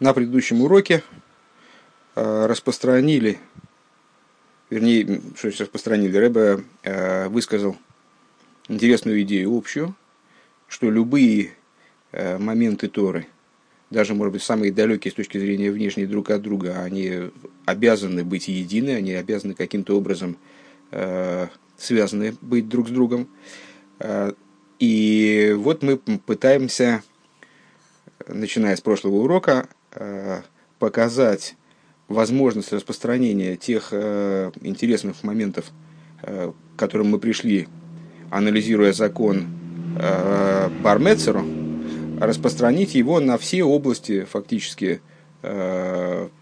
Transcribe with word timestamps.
На 0.00 0.14
предыдущем 0.14 0.62
уроке 0.62 1.02
э, 2.14 2.46
распространили, 2.46 3.38
вернее, 4.70 5.20
что 5.34 5.48
распространили, 5.48 6.16
Рэбе 6.16 6.62
э, 6.84 7.26
высказал 7.26 7.76
интересную 8.68 9.22
идею 9.22 9.56
общую, 9.56 9.96
что 10.68 10.88
любые 10.88 11.50
э, 12.12 12.38
моменты 12.38 12.86
Торы, 12.86 13.26
даже, 13.90 14.14
может 14.14 14.34
быть, 14.34 14.42
самые 14.44 14.70
далекие 14.70 15.10
с 15.10 15.16
точки 15.16 15.36
зрения 15.36 15.72
внешней 15.72 16.06
друг 16.06 16.30
от 16.30 16.42
друга, 16.42 16.80
они 16.84 17.32
обязаны 17.64 18.22
быть 18.22 18.46
едины, 18.46 18.90
они 18.90 19.14
обязаны 19.14 19.54
каким-то 19.54 19.96
образом 19.96 20.36
связаны 21.76 22.34
быть 22.40 22.68
друг 22.68 22.88
с 22.88 22.90
другом. 22.90 23.28
И 24.78 25.54
вот 25.58 25.82
мы 25.82 25.98
пытаемся, 25.98 27.02
начиная 28.26 28.74
с 28.74 28.80
прошлого 28.80 29.16
урока, 29.16 29.68
показать 30.78 31.56
возможность 32.08 32.72
распространения 32.72 33.56
тех 33.56 33.88
э, 33.92 34.50
интересных 34.62 35.22
моментов, 35.22 35.66
э, 36.22 36.52
к 36.74 36.78
которым 36.78 37.10
мы 37.10 37.18
пришли, 37.18 37.68
анализируя 38.30 38.92
закон 38.92 39.46
Бармецеру, 40.82 41.44
распространить 42.20 42.94
его 42.94 43.18
на 43.18 43.36
все 43.36 43.64
области 43.64 44.24
фактически, 44.24 45.00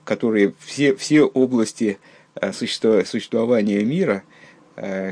которые 0.04 0.52
все, 0.58 0.94
все 0.96 1.22
области 1.22 1.98
существования 2.52 3.82
мира, 3.82 4.24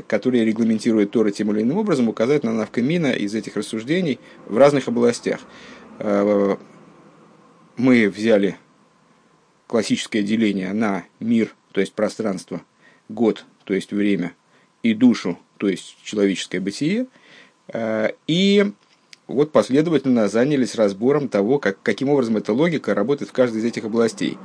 которые 0.07 0.45
регламентируют 0.45 1.11
Тора 1.11 1.31
тем 1.31 1.51
или 1.53 1.63
иным 1.63 1.77
образом, 1.77 2.09
указать 2.09 2.43
на 2.43 2.53
навкамина 2.53 3.13
из 3.13 3.33
этих 3.33 3.55
рассуждений 3.55 4.19
в 4.47 4.57
разных 4.57 4.89
областях 4.89 5.39
мы 7.77 8.09
взяли 8.09 8.57
классическое 9.67 10.21
деление 10.21 10.73
на 10.73 11.05
мир, 11.19 11.53
то 11.71 11.81
есть 11.81 11.93
пространство, 11.93 12.61
год, 13.09 13.45
то 13.63 13.73
есть 13.73 13.91
время, 13.91 14.33
и 14.83 14.93
душу, 14.93 15.39
то 15.57 15.67
есть 15.67 15.97
человеческое 16.03 16.59
бытие, 16.59 17.07
э, 17.67 18.11
и 18.27 18.71
вот 19.27 19.51
последовательно 19.51 20.27
занялись 20.27 20.75
разбором 20.75 21.27
того, 21.27 21.59
как, 21.59 21.81
каким 21.81 22.09
образом 22.09 22.37
эта 22.37 22.53
логика 22.53 22.93
работает 22.93 23.29
в 23.29 23.33
каждой 23.33 23.57
из 23.61 23.65
этих 23.65 23.85
областей. 23.85 24.37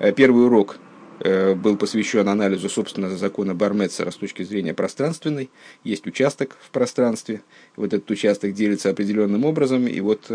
Э, 0.00 0.12
первый 0.12 0.46
урок 0.46 0.78
э, 1.20 1.54
был 1.54 1.76
посвящен 1.76 2.28
анализу, 2.28 2.68
собственно, 2.68 3.16
закона 3.16 3.54
Бармецера 3.54 4.10
с 4.10 4.16
точки 4.16 4.42
зрения 4.42 4.74
пространственной. 4.74 5.50
Есть 5.84 6.06
участок 6.06 6.56
в 6.60 6.70
пространстве, 6.70 7.42
вот 7.76 7.94
этот 7.94 8.10
участок 8.10 8.52
делится 8.54 8.90
определенным 8.90 9.44
образом, 9.44 9.86
и 9.86 10.00
вот 10.00 10.28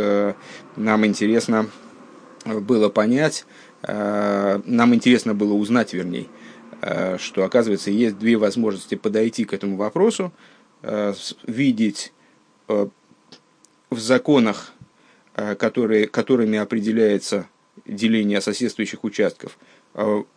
нам 0.78 1.06
интересно 1.06 1.70
было 2.46 2.90
понять, 2.90 3.46
э, 3.84 4.62
нам 4.66 4.96
интересно 4.96 5.34
было 5.34 5.54
узнать, 5.54 5.94
вернее, 5.94 6.28
э, 6.82 7.18
что, 7.18 7.44
оказывается, 7.44 7.92
есть 7.92 8.18
две 8.18 8.38
возможности 8.38 8.96
подойти 8.96 9.46
к 9.46 9.54
этому 9.54 9.78
вопросу, 9.78 10.32
э, 10.82 11.14
видеть 11.46 12.14
в 12.68 12.92
законах, 13.98 14.74
которые, 15.34 16.08
которыми 16.08 16.60
определяется 16.60 17.48
деление 17.88 18.42
соседствующих 18.42 19.04
участков, 19.04 19.58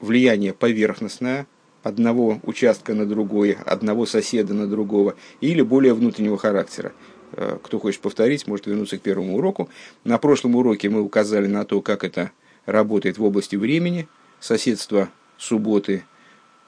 влияние 0.01 0.55
поверхностное 0.55 1.47
одного 1.83 2.41
участка 2.45 2.95
на 2.95 3.05
другой, 3.05 3.53
одного 3.67 4.07
соседа 4.07 4.55
на 4.55 4.67
другого, 4.67 5.15
или 5.43 5.61
более 5.61 5.93
внутреннего 5.93 6.39
характера. 6.39 6.93
Э, 7.33 7.59
кто 7.63 7.79
хочет 7.79 8.01
повторить, 8.01 8.47
может 8.47 8.67
вернуться 8.67 8.99
к 8.99 9.03
первому 9.03 9.37
уроку. 9.37 9.69
На 10.05 10.19
прошлом 10.19 10.57
уроке 10.57 10.89
мы 10.89 11.01
указали 11.01 11.47
на 11.47 11.65
то, 11.65 11.81
как 11.81 12.05
это 12.05 12.31
работает 12.67 13.19
в 13.19 13.25
области 13.25 13.57
времени, 13.57 14.09
соседство 14.41 15.09
субботы 15.39 16.05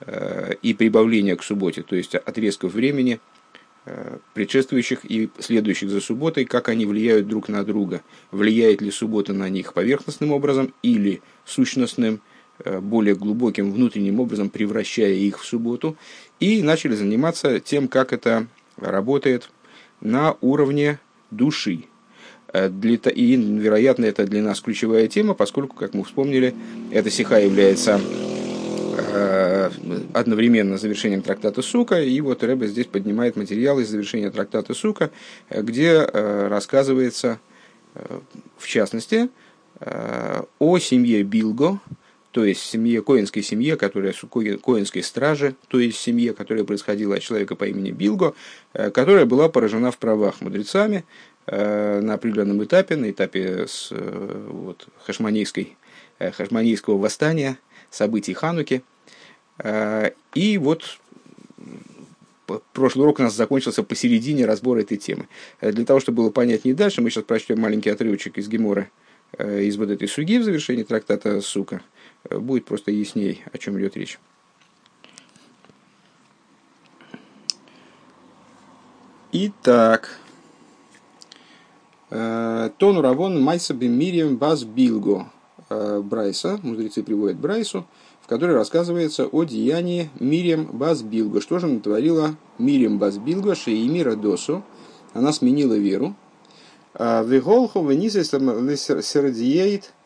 э, 0.01 0.55
и 0.62 0.75
прибавление 0.75 1.37
к 1.37 1.42
субботе, 1.42 1.83
то 1.83 1.97
есть 1.97 2.15
отрезков 2.15 2.73
времени, 2.73 3.20
э, 3.85 4.19
предшествующих 4.33 5.05
и 5.05 5.30
следующих 5.39 5.91
за 5.91 6.01
субботой, 6.01 6.47
как 6.47 6.69
они 6.69 6.86
влияют 6.86 7.29
друг 7.29 7.48
на 7.48 7.63
друга. 7.64 8.03
Влияет 8.30 8.80
ли 8.80 8.91
суббота 8.91 9.33
на 9.33 9.48
них 9.48 9.74
поверхностным 9.74 10.33
образом 10.33 10.73
или 10.83 11.20
сущностным, 11.45 12.20
более 12.80 13.17
глубоким 13.17 13.73
внутренним 13.73 14.20
образом, 14.20 14.48
превращая 14.48 15.14
их 15.14 15.41
в 15.41 15.45
субботу. 15.45 15.97
И 16.39 16.63
начали 16.63 16.95
заниматься 16.95 17.58
тем, 17.58 17.89
как 17.89 18.13
это 18.13 18.47
работает 18.77 19.51
на 20.05 20.37
уровне 20.41 21.01
души. 21.33 21.87
Э, 22.53 22.69
и, 22.69 23.37
вероятно, 23.37 24.05
это 24.05 24.25
для 24.25 24.41
нас 24.42 24.61
ключевая 24.61 25.09
тема, 25.09 25.35
поскольку, 25.35 25.75
как 25.75 25.92
мы 25.95 26.05
вспомнили, 26.05 26.55
эта 26.92 27.11
сиха 27.11 27.41
является 27.41 28.01
э, 28.97 29.70
одновременно 30.13 30.79
завершением 30.79 31.23
трактата 31.23 31.63
Сука, 31.63 32.01
и 32.01 32.20
вот 32.20 32.45
Рэбе 32.45 32.69
здесь 32.69 32.87
поднимает 32.87 33.35
материал 33.35 33.81
из 33.81 33.89
завершения 33.89 34.31
трактата 34.31 34.73
Сука, 34.73 35.11
э, 35.48 35.63
где 35.63 36.05
рассказывается, 36.05 37.41
в 38.57 38.67
частности, 38.67 39.29
о 40.59 40.79
семье 40.79 41.23
Билго, 41.23 41.81
то 42.34 42.45
есть 42.45 42.62
семье, 42.62 43.00
коинской 43.00 43.45
семье, 43.45 43.77
которая 43.77 44.12
коинской 44.12 45.05
страже, 45.05 45.55
то 45.68 45.78
есть 45.78 45.98
семье, 45.98 46.34
которая 46.34 46.64
происходила 46.64 47.14
от 47.14 47.22
человека 47.22 47.55
по 47.55 47.62
имени 47.62 47.92
Билго, 47.92 48.34
э, 48.72 48.90
которая 48.90 49.24
была 49.24 49.48
поражена 49.48 49.92
в 49.92 49.98
правах 49.98 50.40
мудрецами 50.40 51.05
э, 51.46 52.00
на 52.00 52.14
определенном 52.14 52.64
этапе, 52.64 52.96
на 52.96 53.08
этапе 53.08 53.68
с, 53.68 53.90
э, 53.92 54.48
вот, 54.50 54.89
хашманейской, 55.06 55.77
хашманейского 56.18 56.98
восстания, 56.98 57.56
событий 57.90 58.34
Хануки. 58.34 58.83
И 60.34 60.58
вот 60.58 60.98
прошлый 62.73 63.05
урок 63.05 63.20
у 63.20 63.23
нас 63.23 63.34
закончился 63.36 63.84
посередине 63.84 64.44
разбора 64.44 64.80
этой 64.80 64.96
темы. 64.96 65.28
Для 65.61 65.84
того, 65.84 66.00
чтобы 66.00 66.17
было 66.17 66.30
понятнее 66.30 66.74
дальше, 66.74 67.00
мы 67.00 67.11
сейчас 67.11 67.23
прочтем 67.23 67.61
маленький 67.61 67.90
отрывочек 67.90 68.39
из 68.39 68.48
Гемора, 68.48 68.90
из 69.39 69.77
вот 69.77 69.90
этой 69.90 70.08
суги 70.08 70.39
в 70.39 70.44
завершении 70.44 70.83
трактата 70.83 71.40
Сука– 71.40 71.80
будет 72.30 72.64
просто 72.64 72.90
ясней, 72.90 73.42
о 73.52 73.58
чем 73.58 73.79
идет 73.79 73.96
речь. 73.96 74.18
Итак, 79.33 80.17
э, 82.11 82.70
Тону 82.79 83.01
Равон 83.01 83.42
Майса 83.42 83.74
Бемирием 83.74 84.36
Баз 84.36 84.62
Билго 84.62 85.27
э, 85.68 86.01
Брайса, 86.01 86.61
мудрецы 86.62 87.02
приводят 87.02 87.36
Брайсу, 87.39 87.85
в 88.20 88.29
которой 88.29 88.52
рассказывается 88.52 89.27
о 89.27 89.42
деянии 89.42 90.08
Мирием 90.20 90.67
Баз 90.67 91.02
Билго. 91.02 91.41
Что 91.41 91.58
же 91.58 91.67
натворила 91.67 92.36
Мирием 92.58 92.98
Баз 92.98 93.18
Билго, 93.18 93.56
Шеимира 93.56 94.14
Досу? 94.14 94.62
Она 95.14 95.33
сменила 95.33 95.74
веру. 95.74 96.14
«А 96.95 97.24
Веголху 97.24 97.85
венизес 97.85 98.30
сердиейт 98.30 99.86
Э, 99.86 100.04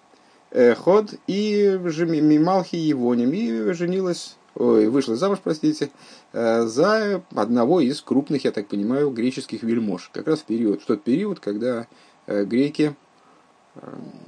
ход 0.51 1.15
и 1.27 1.79
Мималхи 1.79 2.77
Евоним, 2.77 3.33
и 3.33 3.73
женилась, 3.73 4.37
ой, 4.55 4.89
вышла 4.89 5.17
замуж, 5.17 5.39
простите, 5.43 5.91
э, 6.33 6.63
за 6.67 7.23
одного 7.35 7.81
из 7.81 8.01
крупных, 8.01 8.45
я 8.45 8.53
так 8.53 8.67
понимаю, 8.67 9.11
греческих 9.11 9.63
вельмож. 9.63 10.11
Как 10.13 10.27
раз 10.27 10.41
в, 10.41 10.45
период, 10.45 10.83
в 10.83 10.87
тот 10.87 11.03
период, 11.03 11.41
когда 11.41 11.87
э, 12.27 12.45
греки 12.45 12.95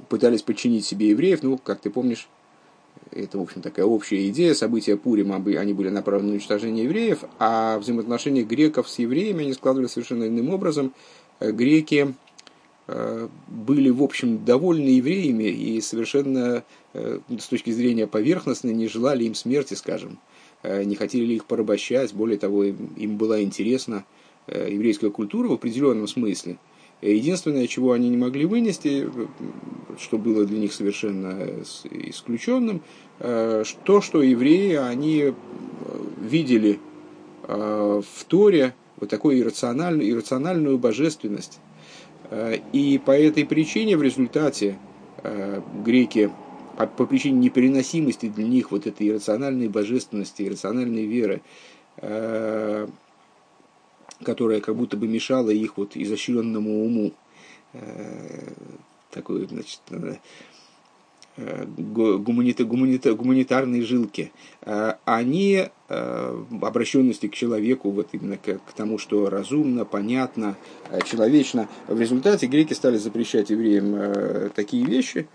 пытались 0.07 0.43
подчинить 0.43 0.85
себе 0.85 1.09
евреев, 1.09 1.43
ну, 1.43 1.57
как 1.57 1.81
ты 1.81 1.89
помнишь, 1.89 2.29
это, 3.11 3.37
в 3.37 3.41
общем, 3.41 3.61
такая 3.61 3.85
общая 3.85 4.29
идея, 4.29 4.53
события 4.53 4.95
Пурима, 4.95 5.35
они 5.35 5.73
были 5.73 5.89
направлены 5.89 6.29
на 6.29 6.33
уничтожение 6.35 6.85
евреев, 6.85 7.25
а 7.37 7.77
взаимоотношения 7.79 8.43
греков 8.43 8.87
с 8.87 8.99
евреями, 8.99 9.43
они 9.43 9.53
складывались 9.53 9.91
совершенно 9.91 10.27
иным 10.27 10.53
образом. 10.53 10.93
Греки 11.41 12.01
Э, 12.01 12.13
были, 13.47 13.89
в 13.89 14.03
общем, 14.03 14.43
довольны 14.43 14.89
евреями 14.89 15.43
и 15.43 15.81
совершенно 15.81 16.63
э, 16.93 17.19
с 17.39 17.47
точки 17.47 17.69
зрения 17.69 18.07
поверхностной 18.07 18.73
не 18.73 18.87
желали 18.87 19.23
им 19.23 19.35
смерти, 19.35 19.75
скажем, 19.75 20.19
э, 20.63 20.83
не 20.83 20.95
хотели 20.95 21.33
их 21.33 21.45
порабощать, 21.45 22.13
более 22.13 22.37
того, 22.37 22.63
им 22.65 23.17
была 23.17 23.41
интересна 23.41 24.05
еврейская 24.47 25.11
культура 25.11 25.47
в 25.47 25.53
определенном 25.53 26.07
смысле. 26.07 26.57
Единственное, 27.01 27.67
чего 27.67 27.93
они 27.93 28.09
не 28.09 28.17
могли 28.17 28.45
вынести, 28.45 29.07
что 29.99 30.17
было 30.17 30.45
для 30.45 30.59
них 30.59 30.73
совершенно 30.73 31.47
исключенным, 31.83 32.81
то, 33.19 34.01
что 34.01 34.21
евреи, 34.21 34.75
они 34.75 35.33
видели 36.19 36.79
в 37.47 38.03
Торе 38.27 38.75
вот 38.99 39.09
такую 39.09 39.39
иррациональную, 39.39 40.09
иррациональную 40.09 40.77
божественность, 40.77 41.59
Э, 41.61 41.70
и 42.31 43.01
по 43.03 43.11
этой 43.11 43.45
причине 43.45 43.97
в 43.97 44.03
результате 44.03 44.77
э, 45.23 45.61
греки 45.83 46.31
по 46.97 47.05
причине 47.05 47.37
непереносимости 47.37 48.29
для 48.29 48.47
них 48.47 48.71
вот 48.71 48.87
этой 48.87 49.09
иррациональной 49.09 49.67
божественности, 49.67 50.43
иррациональной 50.43 51.05
веры, 51.05 51.41
э, 51.97 52.87
которая 54.23 54.61
как 54.61 54.75
будто 54.75 54.97
бы 54.97 55.07
мешала 55.07 55.49
их 55.49 55.77
вот 55.77 55.95
изощренному 55.95 56.85
уму, 56.85 57.13
такой, 59.11 59.47
значит, 59.47 59.81
гуманита, 61.37 62.65
гуманита, 62.65 63.13
гуманитарной 63.13 63.81
жилки, 63.81 64.31
они 65.05 65.69
обращенности 65.87 67.27
к 67.27 67.33
человеку, 67.33 67.91
вот 67.91 68.09
именно 68.11 68.37
к, 68.37 68.59
к 68.59 68.73
тому, 68.75 68.97
что 68.97 69.29
разумно, 69.29 69.85
понятно, 69.85 70.55
человечно. 71.05 71.67
В 71.87 71.99
результате 71.99 72.47
греки 72.47 72.73
стали 72.73 72.97
запрещать 72.97 73.49
евреям 73.49 74.51
такие 74.51 74.85
вещи, 74.85 75.27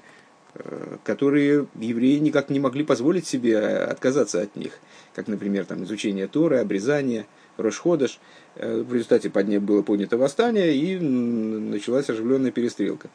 которые 1.04 1.66
евреи 1.78 2.18
никак 2.18 2.50
не 2.50 2.60
могли 2.60 2.84
позволить 2.84 3.26
себе 3.26 3.58
отказаться 3.58 4.40
от 4.40 4.56
них, 4.56 4.78
как, 5.14 5.28
например, 5.28 5.64
там, 5.66 5.84
изучение 5.84 6.26
Торы, 6.28 6.58
обрезание, 6.58 7.26
Рошходыш. 7.56 8.20
В 8.54 8.92
результате 8.92 9.30
под 9.30 9.48
ней 9.48 9.58
было 9.58 9.82
поднято 9.82 10.16
восстание 10.16 10.74
и 10.74 10.98
началась 10.98 12.08
оживленная 12.08 12.50
перестрелка. 12.50 13.08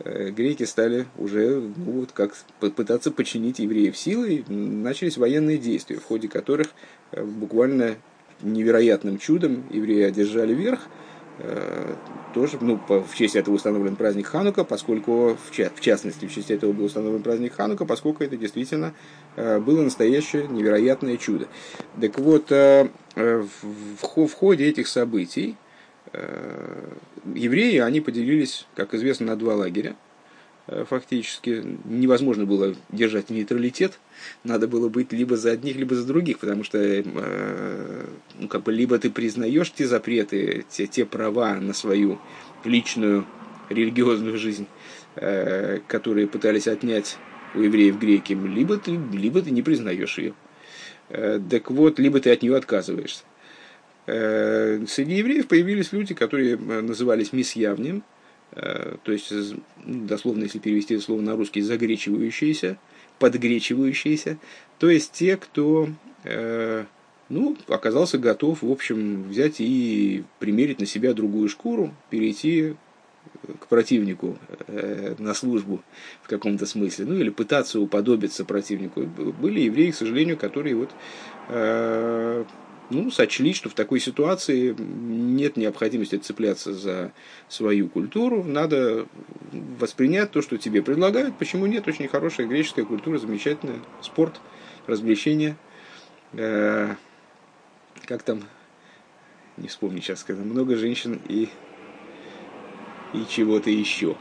Э, 0.00 0.30
греки 0.30 0.64
стали 0.64 1.06
уже 1.16 1.60
ну, 1.60 1.92
вот, 1.92 2.12
как 2.12 2.34
пытаться 2.58 3.10
подчинить 3.10 3.60
евреев 3.60 3.96
силой, 3.96 4.44
начались 4.48 5.16
военные 5.16 5.58
действия, 5.58 5.96
в 5.96 6.04
ходе 6.04 6.28
которых 6.28 6.68
э, 7.12 7.22
буквально 7.22 7.96
невероятным 8.42 9.18
чудом 9.18 9.64
евреи 9.70 10.02
одержали 10.02 10.52
верх. 10.52 10.80
Э, 11.38 11.94
тоже, 12.32 12.58
ну, 12.60 12.80
в 12.88 13.14
честь 13.14 13.36
этого 13.36 13.54
установлен 13.54 13.96
праздник 13.96 14.26
Ханука, 14.26 14.64
поскольку, 14.64 15.36
в, 15.36 15.50
ча- 15.50 15.70
в 15.74 15.80
частности, 15.80 16.26
в 16.26 16.32
честь 16.32 16.50
этого 16.50 16.72
был 16.72 16.84
установлен 16.84 17.22
праздник 17.22 17.54
Ханука, 17.54 17.84
поскольку 17.84 18.24
это 18.24 18.36
действительно 18.36 18.92
было 19.36 19.82
настоящее 19.82 20.46
невероятное 20.46 21.16
чудо. 21.16 21.46
Так 22.00 22.18
вот, 22.18 22.50
в, 22.50 23.48
в 24.26 24.32
ходе 24.32 24.66
этих 24.66 24.86
событий 24.86 25.56
Э, 26.14 26.92
евреи, 27.34 27.78
они 27.78 28.00
поделились, 28.00 28.66
как 28.76 28.94
известно, 28.94 29.26
на 29.26 29.36
два 29.36 29.56
лагеря. 29.56 29.96
Э, 30.66 30.84
фактически 30.88 31.62
невозможно 31.84 32.46
было 32.46 32.74
держать 32.90 33.30
нейтралитет, 33.30 33.98
надо 34.44 34.66
было 34.66 34.88
быть 34.88 35.12
либо 35.12 35.36
за 35.36 35.52
одних, 35.52 35.76
либо 35.76 35.94
за 35.94 36.06
других, 36.06 36.38
потому 36.38 36.64
что 36.64 36.78
э, 36.78 37.02
ну, 38.38 38.48
как 38.48 38.62
бы, 38.62 38.72
либо 38.72 38.98
ты 38.98 39.10
признаешь 39.10 39.72
те 39.72 39.86
запреты, 39.86 40.64
те, 40.70 40.86
те 40.86 41.04
права 41.04 41.54
на 41.56 41.74
свою 41.74 42.18
личную 42.64 43.26
религиозную 43.68 44.36
жизнь, 44.36 44.66
которые 45.86 46.26
пытались 46.26 46.66
отнять 46.66 47.16
у 47.54 47.60
евреев 47.60 47.98
греки, 47.98 48.34
либо 48.34 48.76
ты, 48.76 48.98
либо 49.12 49.40
ты 49.40 49.50
не 49.50 49.62
признаешь 49.62 50.18
ее. 50.18 50.34
Так 51.08 51.70
вот, 51.70 51.98
либо 51.98 52.20
ты 52.20 52.30
от 52.30 52.42
нее 52.42 52.56
отказываешься. 52.56 53.24
Э, 54.06 54.84
среди 54.86 55.14
евреев 55.14 55.48
появились 55.48 55.92
люди, 55.92 56.14
которые 56.14 56.54
э, 56.54 56.80
назывались 56.82 57.32
мисьявним, 57.32 57.98
э, 57.98 58.13
то 58.54 59.12
есть, 59.12 59.32
ну, 59.84 60.06
дословно, 60.06 60.44
если 60.44 60.58
перевести 60.58 60.98
слово 60.98 61.20
на 61.20 61.36
русский, 61.36 61.60
загречивающиеся, 61.60 62.78
подгречивающиеся, 63.18 64.38
то 64.78 64.88
есть 64.88 65.12
те, 65.12 65.36
кто 65.36 65.88
ну, 67.28 67.56
оказался 67.68 68.18
готов, 68.18 68.62
в 68.62 68.70
общем, 68.70 69.24
взять 69.24 69.56
и 69.58 70.24
примерить 70.38 70.78
на 70.78 70.86
себя 70.86 71.14
другую 71.14 71.48
шкуру, 71.48 71.92
перейти 72.10 72.76
к 73.60 73.66
противнику 73.68 74.38
на 75.18 75.34
службу 75.34 75.82
в 76.22 76.28
каком-то 76.28 76.66
смысле, 76.66 77.06
ну 77.06 77.16
или 77.16 77.30
пытаться 77.30 77.80
уподобиться 77.80 78.44
противнику. 78.44 79.02
Были 79.02 79.60
евреи, 79.60 79.90
к 79.90 79.96
сожалению, 79.96 80.36
которые 80.36 80.76
вот 80.76 80.90
ну, 82.90 83.10
сочли, 83.10 83.54
что 83.54 83.68
в 83.68 83.74
такой 83.74 84.00
ситуации 84.00 84.74
нет 84.78 85.56
необходимости 85.56 86.16
цепляться 86.16 86.74
за 86.74 87.12
свою 87.48 87.88
культуру, 87.88 88.44
надо 88.44 89.06
воспринять 89.78 90.30
то, 90.30 90.42
что 90.42 90.56
тебе 90.58 90.82
предлагают. 90.82 91.36
Почему 91.38 91.66
нет? 91.66 91.88
Очень 91.88 92.08
хорошая 92.08 92.46
греческая 92.46 92.84
культура, 92.84 93.18
замечательная. 93.18 93.78
Спорт, 94.02 94.40
развлечения. 94.86 95.56
Э, 96.34 96.94
как 98.06 98.22
там, 98.22 98.42
не 99.56 99.68
вспомню 99.68 100.00
сейчас, 100.00 100.24
когда 100.24 100.42
много 100.42 100.76
женщин 100.76 101.20
и, 101.28 101.48
и 103.14 103.24
чего-то 103.28 103.70
еще. 103.70 104.16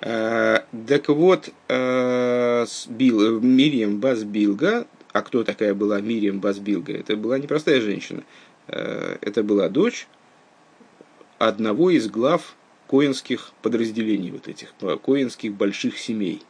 Э, 0.00 0.60
так 0.86 1.08
вот, 1.08 1.50
э, 1.68 2.66
Бил, 2.88 3.40
Мирием 3.40 3.98
Басбилга 4.00 4.86
а 5.14 5.22
кто 5.22 5.44
такая 5.44 5.74
была 5.74 6.00
Мирием 6.00 6.40
Базбилга? 6.40 6.92
Это 6.92 7.16
была 7.16 7.38
непростая 7.38 7.80
женщина. 7.80 8.24
Э, 8.66 9.16
это 9.20 9.44
была 9.44 9.68
дочь 9.68 10.08
одного 11.38 11.90
из 11.90 12.08
глав 12.08 12.56
коинских 12.88 13.52
подразделений, 13.62 14.32
вот 14.32 14.48
этих 14.48 14.74
коинских 15.02 15.54
больших 15.54 15.98
семей. 15.98 16.42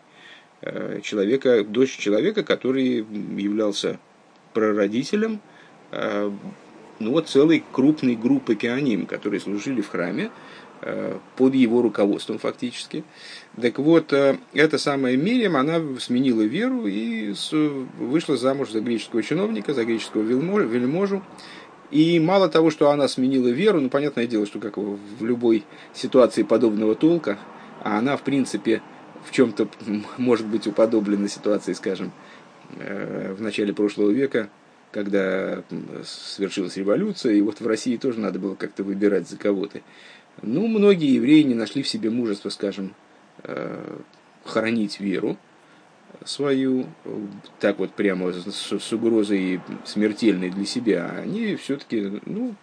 Э, 0.63 1.01
человека, 1.03 1.63
дочь 1.63 1.99
человека, 1.99 2.43
который 2.43 3.07
являлся 3.37 4.01
прародителем 4.55 5.41
э, 5.91 6.31
ну, 7.01 7.11
вот 7.11 7.29
целой 7.29 7.63
крупной 7.71 8.17
группы 8.17 8.55
кеаним, 8.55 9.05
которые 9.05 9.41
служили 9.41 9.83
в 9.83 9.89
храме, 9.89 10.31
Э, 10.31 10.31
под 11.37 11.55
его 11.55 11.81
руководством 11.83 12.39
фактически. 12.39 13.05
Так 13.61 13.79
вот, 13.79 14.13
э, 14.13 14.37
эта 14.53 14.79
самая 14.79 15.17
Мириам, 15.17 15.57
она 15.57 15.81
сменила 15.99 16.43
веру 16.43 16.87
и 16.87 17.35
вышла 17.99 18.37
замуж 18.37 18.71
за 18.71 18.81
греческого 18.81 19.23
чиновника, 19.23 19.73
за 19.73 19.85
греческого 19.85 20.23
вельможу. 20.23 21.23
И 21.91 22.19
мало 22.19 22.49
того, 22.49 22.71
что 22.71 22.91
она 22.91 23.09
сменила 23.09 23.49
веру, 23.49 23.81
ну, 23.81 23.89
понятное 23.89 24.27
дело, 24.27 24.47
что 24.47 24.59
как 24.59 24.77
в 24.77 25.25
любой 25.25 25.65
ситуации 25.93 26.43
подобного 26.43 26.95
толка, 26.95 27.39
а 27.83 27.99
она, 27.99 28.17
в 28.17 28.23
принципе, 28.23 28.83
в 29.25 29.31
чем-то 29.31 29.69
может 30.19 30.47
быть 30.47 30.67
уподоблена 30.67 31.29
ситуации, 31.29 31.73
скажем, 31.73 32.13
э, 32.79 33.35
в 33.37 33.41
начале 33.41 33.73
прошлого 33.73 34.11
века, 34.11 34.51
когда 34.91 35.63
свершилась 36.05 36.77
революция, 36.77 37.35
и 37.35 37.41
вот 37.41 37.61
в 37.61 37.67
России 37.67 37.97
тоже 37.97 38.21
надо 38.21 38.39
было 38.39 38.55
как-то 38.55 38.83
выбирать 38.85 39.29
за 39.29 39.37
кого-то. 39.37 39.81
Ну, 40.43 40.67
многие 40.67 41.15
евреи 41.15 41.43
не 41.43 41.55
нашли 41.55 41.83
в 41.83 41.89
себе 41.89 42.11
мужества, 42.11 42.51
скажем, 42.51 42.95
э, 43.43 43.99
хранить 44.45 45.01
веру 45.01 45.37
свою, 46.25 46.87
так 47.61 47.79
вот 47.79 47.93
прямо 47.93 48.33
с, 48.33 48.79
с 48.79 48.93
угрозой 48.93 49.61
смертельной 49.85 50.51
для 50.51 50.65
себя. 50.65 51.11
Они 51.23 51.57
все-таки, 51.57 52.21
ну, 52.25 52.55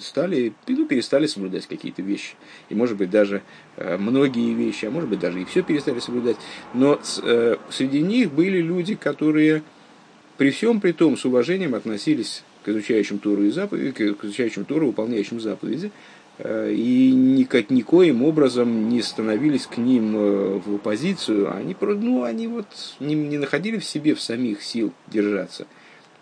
стали, 0.00 0.52
ну, 0.66 0.86
перестали 0.86 1.26
соблюдать 1.26 1.66
какие-то 1.66 2.02
вещи. 2.02 2.34
И, 2.68 2.74
может 2.74 2.96
быть, 2.96 3.10
даже 3.10 3.42
э, 3.76 3.96
многие 3.96 4.54
вещи, 4.54 4.86
а 4.86 4.90
может 4.90 5.08
быть, 5.08 5.20
даже 5.20 5.40
и 5.40 5.44
все 5.44 5.62
перестали 5.62 5.98
соблюдать. 5.98 6.36
Но 6.74 7.00
э, 7.22 7.56
среди 7.70 8.00
них 8.00 8.32
были 8.32 8.58
люди, 8.58 8.94
которые 8.94 9.62
при 10.38 10.50
всем 10.50 10.80
при 10.80 10.92
том 10.92 11.16
с 11.16 11.24
уважением 11.24 11.74
относились 11.74 12.44
к 12.64 12.68
изучающим 12.68 13.18
Тору 13.18 13.42
и 13.44 13.50
заповеди, 13.50 14.14
к 14.14 14.24
изучающим 14.24 14.64
Тору, 14.64 14.86
выполняющим 14.86 15.40
заповеди, 15.40 15.90
и 16.44 17.12
никак, 17.12 17.70
никоим 17.70 18.24
образом 18.24 18.88
не 18.88 19.00
становились 19.00 19.66
к 19.66 19.76
ним 19.76 20.16
э, 20.16 20.60
в 20.64 20.74
оппозицию, 20.74 21.54
они, 21.54 21.76
ну, 21.80 22.24
они 22.24 22.48
вот 22.48 22.66
не, 22.98 23.14
не 23.14 23.38
находили 23.38 23.78
в 23.78 23.84
себе 23.84 24.14
в 24.14 24.20
самих 24.20 24.62
сил 24.62 24.92
держаться. 25.06 25.66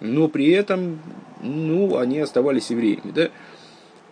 Но 0.01 0.29
при 0.29 0.51
этом 0.51 1.01
ну, 1.43 1.97
они 1.97 2.19
оставались 2.19 2.71
евреями. 2.71 3.13
Да? 3.15 3.31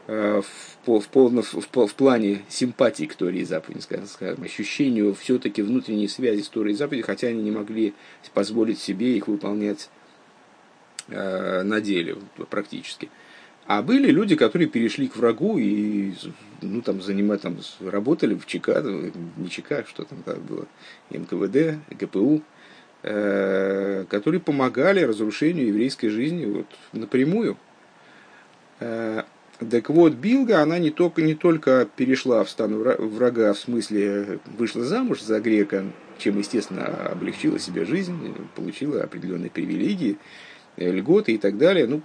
Э, 0.07 0.41
в, 0.87 0.99
в, 0.99 1.09
полно, 1.09 1.43
в, 1.43 1.55
в 1.55 1.95
плане 1.95 2.43
симпатии 2.49 3.05
к 3.05 3.15
Торе 3.15 3.41
и 3.41 3.45
заповеди, 3.45 3.83
скажем, 3.83 4.43
ощущению 4.43 5.15
все-таки 5.15 5.61
внутренней 5.61 6.09
связи 6.09 6.41
с 6.41 6.49
Торой 6.49 6.73
и 6.73 6.77
заповедью, 6.77 7.05
хотя 7.05 7.29
они 7.29 7.43
не 7.43 7.51
могли 7.51 7.93
позволить 8.33 8.79
себе 8.79 9.15
их 9.15 9.29
выполнять 9.29 9.91
э, 11.09 11.63
на 11.63 11.83
деле 11.83 12.17
практически. 12.49 13.11
А 13.69 13.83
были 13.83 14.11
люди, 14.11 14.35
которые 14.35 14.67
перешли 14.67 15.09
к 15.09 15.17
врагу 15.17 15.59
и 15.59 16.15
ну, 16.63 16.81
там, 16.81 17.03
занимать, 17.03 17.43
там, 17.43 17.59
работали 17.81 18.35
в 18.35 18.47
ЧК, 18.47 18.81
не 18.81 19.51
ЧК, 19.51 19.85
что 19.87 20.05
там 20.05 20.23
так 20.23 20.41
было, 20.41 20.67
НКВД, 21.11 21.79
ГПУ, 21.91 22.43
э, 23.03 24.07
которые 24.09 24.41
помогали 24.41 25.03
разрушению 25.03 25.67
еврейской 25.67 26.09
жизни 26.09 26.47
вот, 26.47 26.67
напрямую. 26.95 27.59
Э, 28.81 29.25
так 29.59 29.91
вот, 29.91 30.15
Билга, 30.15 30.63
она 30.63 30.79
не 30.79 30.91
только, 30.91 31.21
не 31.21 31.35
только 31.35 31.87
перешла 31.95 32.45
в 32.45 32.49
стан 32.49 32.75
врага, 32.75 33.53
в 33.53 33.59
смысле 33.59 34.39
вышла 34.47 34.83
замуж 34.83 35.21
за 35.21 35.41
грека, 35.41 35.85
чем, 36.17 36.39
естественно, 36.39 36.87
облегчила 36.87 37.59
себе 37.59 37.85
жизнь, 37.85 38.35
получила 38.57 39.03
определенные 39.03 39.51
привилегии, 39.51 40.17
льготы 40.79 41.33
и 41.33 41.39
так 41.39 41.59
далее. 41.59 41.87
Ну, 41.87 42.01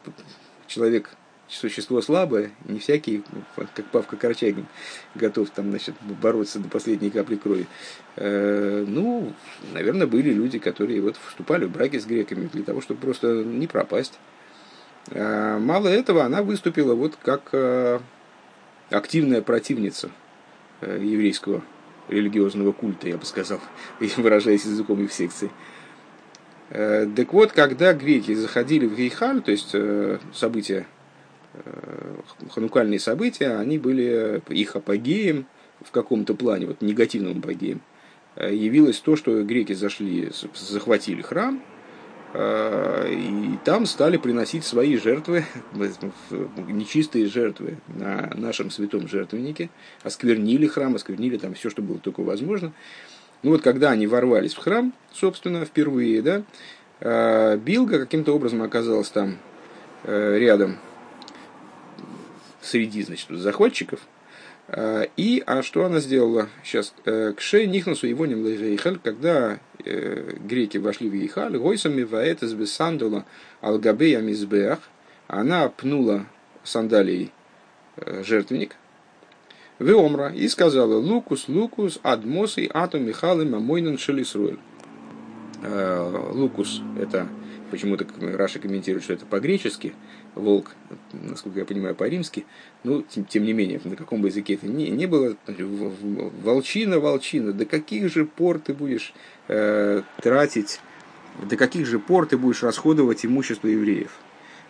человек 0.68 1.16
существо 1.54 2.02
слабое, 2.02 2.52
не 2.66 2.80
всякий, 2.80 3.24
как 3.56 3.86
Павка 3.86 4.18
Корчагин, 4.18 4.66
готов 5.16 5.50
там, 5.50 5.70
значит, 5.70 5.96
бороться 6.22 6.60
до 6.60 6.70
последней 6.70 7.10
капли 7.10 7.36
крови. 7.36 7.68
Э, 8.16 8.86
ну, 8.88 9.34
наверное, 9.74 10.08
были 10.08 10.32
люди, 10.32 10.60
которые 10.60 11.02
вот 11.02 11.18
вступали 11.28 11.66
в 11.66 11.72
браки 11.72 12.00
с 12.00 12.06
греками 12.06 12.50
для 12.52 12.64
того, 12.64 12.82
чтобы 12.82 13.02
просто 13.02 13.44
не 13.44 13.68
пропасть. 13.68 14.20
А 15.12 15.60
мало 15.60 15.88
этого, 15.88 16.24
она 16.24 16.44
выступила 16.44 16.96
вот 16.96 17.18
как 17.22 17.50
э, 17.52 18.00
активная 18.90 19.42
противница 19.42 20.10
э, 20.82 21.00
еврейского 21.02 21.62
религиозного 22.10 22.72
культа, 22.72 23.08
я 23.08 23.18
бы 23.18 23.26
сказал, 23.26 23.60
выражаясь 24.18 24.66
языком 24.66 25.04
их 25.04 25.12
секции. 25.12 25.52
Э, 26.70 27.08
так 27.16 27.34
вот, 27.34 27.52
когда 27.52 27.94
греки 27.94 28.34
заходили 28.34 28.86
в 28.86 28.96
Гейхаль, 28.96 29.42
то 29.42 29.52
есть 29.52 29.72
э, 29.74 30.20
события, 30.34 30.80
э, 30.80 31.03
ханукальные 32.50 33.00
события, 33.00 33.58
они 33.58 33.78
были 33.78 34.42
их 34.50 34.76
апогеем 34.76 35.46
в 35.82 35.92
каком-то 35.92 36.34
плане, 36.34 36.68
вот 36.68 36.82
негативным 36.82 37.40
апогеем, 37.40 37.82
явилось 38.38 39.00
то, 39.00 39.16
что 39.16 39.44
греки 39.44 39.74
зашли, 39.74 40.32
захватили 40.56 41.22
храм, 41.22 41.62
и 42.36 43.60
там 43.64 43.86
стали 43.86 44.18
приносить 44.18 44.64
свои 44.64 44.98
жертвы, 44.98 45.46
нечистые 46.68 47.28
жертвы 47.28 47.78
на 47.88 48.32
нашем 48.36 48.72
святом 48.72 49.08
жертвеннике, 49.08 49.70
осквернили 50.02 50.66
храм, 50.66 50.96
осквернили 50.96 51.38
там 51.38 51.54
все, 51.54 51.70
что 51.70 51.84
было 51.84 52.00
только 52.00 52.22
возможно. 52.22 52.74
Ну 53.44 53.52
вот 53.52 53.62
когда 53.62 53.92
они 53.92 54.08
ворвались 54.08 54.54
в 54.54 54.60
храм, 54.60 54.94
собственно, 55.12 55.66
впервые, 55.66 56.22
да, 56.22 57.58
Билга 57.58 58.00
каким-то 58.00 58.34
образом 58.34 58.62
оказалась 58.62 59.10
там 59.10 59.38
э, 60.04 60.38
рядом 60.40 60.78
среди, 62.64 63.04
значит, 63.04 63.30
захватчиков. 63.30 64.00
А, 64.70 65.04
и, 65.18 65.44
а 65.46 65.62
что 65.62 65.86
она 65.86 66.00
сделала 66.00 66.50
сейчас? 66.64 66.94
Э, 67.06 67.34
Кше 67.36 67.68
нихнусу 67.68 68.08
его 68.08 68.26
не 68.26 68.34
Ейхаль, 68.34 69.00
когда 69.04 69.60
э, 69.84 70.38
греки 70.40 70.78
вошли 70.78 71.10
в 71.10 71.14
Ейхаль, 71.14 71.58
гойсами 71.58 72.04
ваэт 72.04 72.44
из 72.44 72.54
бесандула 72.54 73.26
алгабея 73.62 74.22
мизбеах, 74.22 74.80
она 75.28 75.68
пнула 75.70 76.26
сандалией 76.64 77.32
жертвенник, 77.98 78.76
Веомра 79.80 80.30
и 80.30 80.48
сказала 80.48 80.96
Лукус, 80.96 81.48
Лукус, 81.48 82.00
Адмос 82.04 82.58
и 82.58 82.70
Атом 82.74 83.06
Михалы 83.06 83.46
Мамойнан 83.46 83.98
Шелисруэль. 83.98 84.60
Э, 85.62 86.32
Лукус 86.32 86.82
это 87.00 87.28
почему-то 87.72 88.06
Раша 88.38 88.60
комментирует, 88.60 89.04
что 89.04 89.14
это 89.14 89.26
по-гречески, 89.26 89.94
волк, 90.36 90.72
насколько 91.14 91.60
я 91.60 91.66
понимаю, 91.66 91.96
по-римски, 91.96 92.46
ну, 92.84 93.02
тем, 93.02 93.26
тем 93.26 93.44
не 93.46 93.54
менее, 93.54 93.80
на 93.84 93.96
каком 93.96 94.22
бы 94.22 94.30
языке 94.30 94.56
это 94.56 94.68
не, 94.68 94.90
не 94.90 95.06
было, 95.06 95.36
волчина, 95.48 97.00
волчина, 97.00 97.54
до 97.54 97.66
каких 97.66 98.12
же 98.12 98.26
пор 98.26 98.60
ты 98.60 98.74
будешь 98.74 99.14
э, 99.48 100.02
тратить, 100.22 100.80
до 101.42 101.58
каких 101.58 101.86
же 101.86 102.00
пор 102.00 102.26
ты 102.26 102.38
будешь 102.38 102.64
расходовать 102.64 103.26
имущество 103.26 103.68
евреев. 103.68 104.12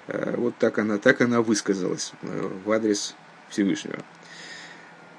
Э, 0.07 0.35
вот 0.37 0.55
так 0.57 0.79
она, 0.79 0.97
так 0.97 1.21
она 1.21 1.41
высказалась 1.41 2.13
э, 2.21 2.49
в 2.65 2.71
адрес 2.71 3.15
Всевышнего. 3.49 3.99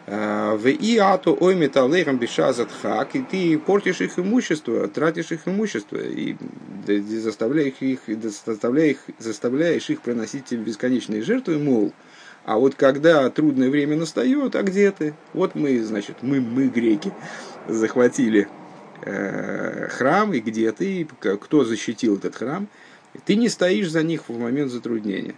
В 0.07 0.67
иату 0.67 1.35
ой 1.41 1.55
металлейхам 1.55 2.19
бешазатхак, 2.19 3.17
и 3.17 3.23
ты 3.23 3.59
портишь 3.59 4.03
их 4.03 4.19
имущество, 4.19 4.87
тратишь 4.87 5.33
их 5.33 5.49
имущество, 5.49 5.97
и 5.97 6.37
заставляешь 6.87 7.75
их, 7.81 8.01
заставляешь, 8.23 8.99
заставляешь 9.19 9.89
их 9.89 10.03
приносить 10.03 10.45
тебе 10.45 10.63
бесконечные 10.63 11.23
жертвы, 11.23 11.59
мол, 11.59 11.95
а 12.45 12.59
вот 12.59 12.75
когда 12.75 13.31
трудное 13.31 13.71
время 13.71 13.97
настает, 13.97 14.55
а 14.55 14.63
где 14.63 14.91
ты? 14.91 15.15
Вот 15.33 15.55
мы, 15.55 15.83
значит, 15.83 16.17
мы, 16.21 16.41
мы 16.41 16.69
греки, 16.69 17.11
захватили 17.67 18.49
э, 19.01 19.89
храм, 19.89 20.35
и 20.35 20.41
где 20.41 20.71
ты, 20.73 21.09
кто 21.41 21.65
защитил 21.65 22.19
этот 22.19 22.37
храм, 22.37 22.69
ты 23.25 23.37
не 23.37 23.49
стоишь 23.49 23.91
за 23.91 24.03
них 24.03 24.29
в 24.29 24.39
момент 24.39 24.71
затруднения. 24.71 25.37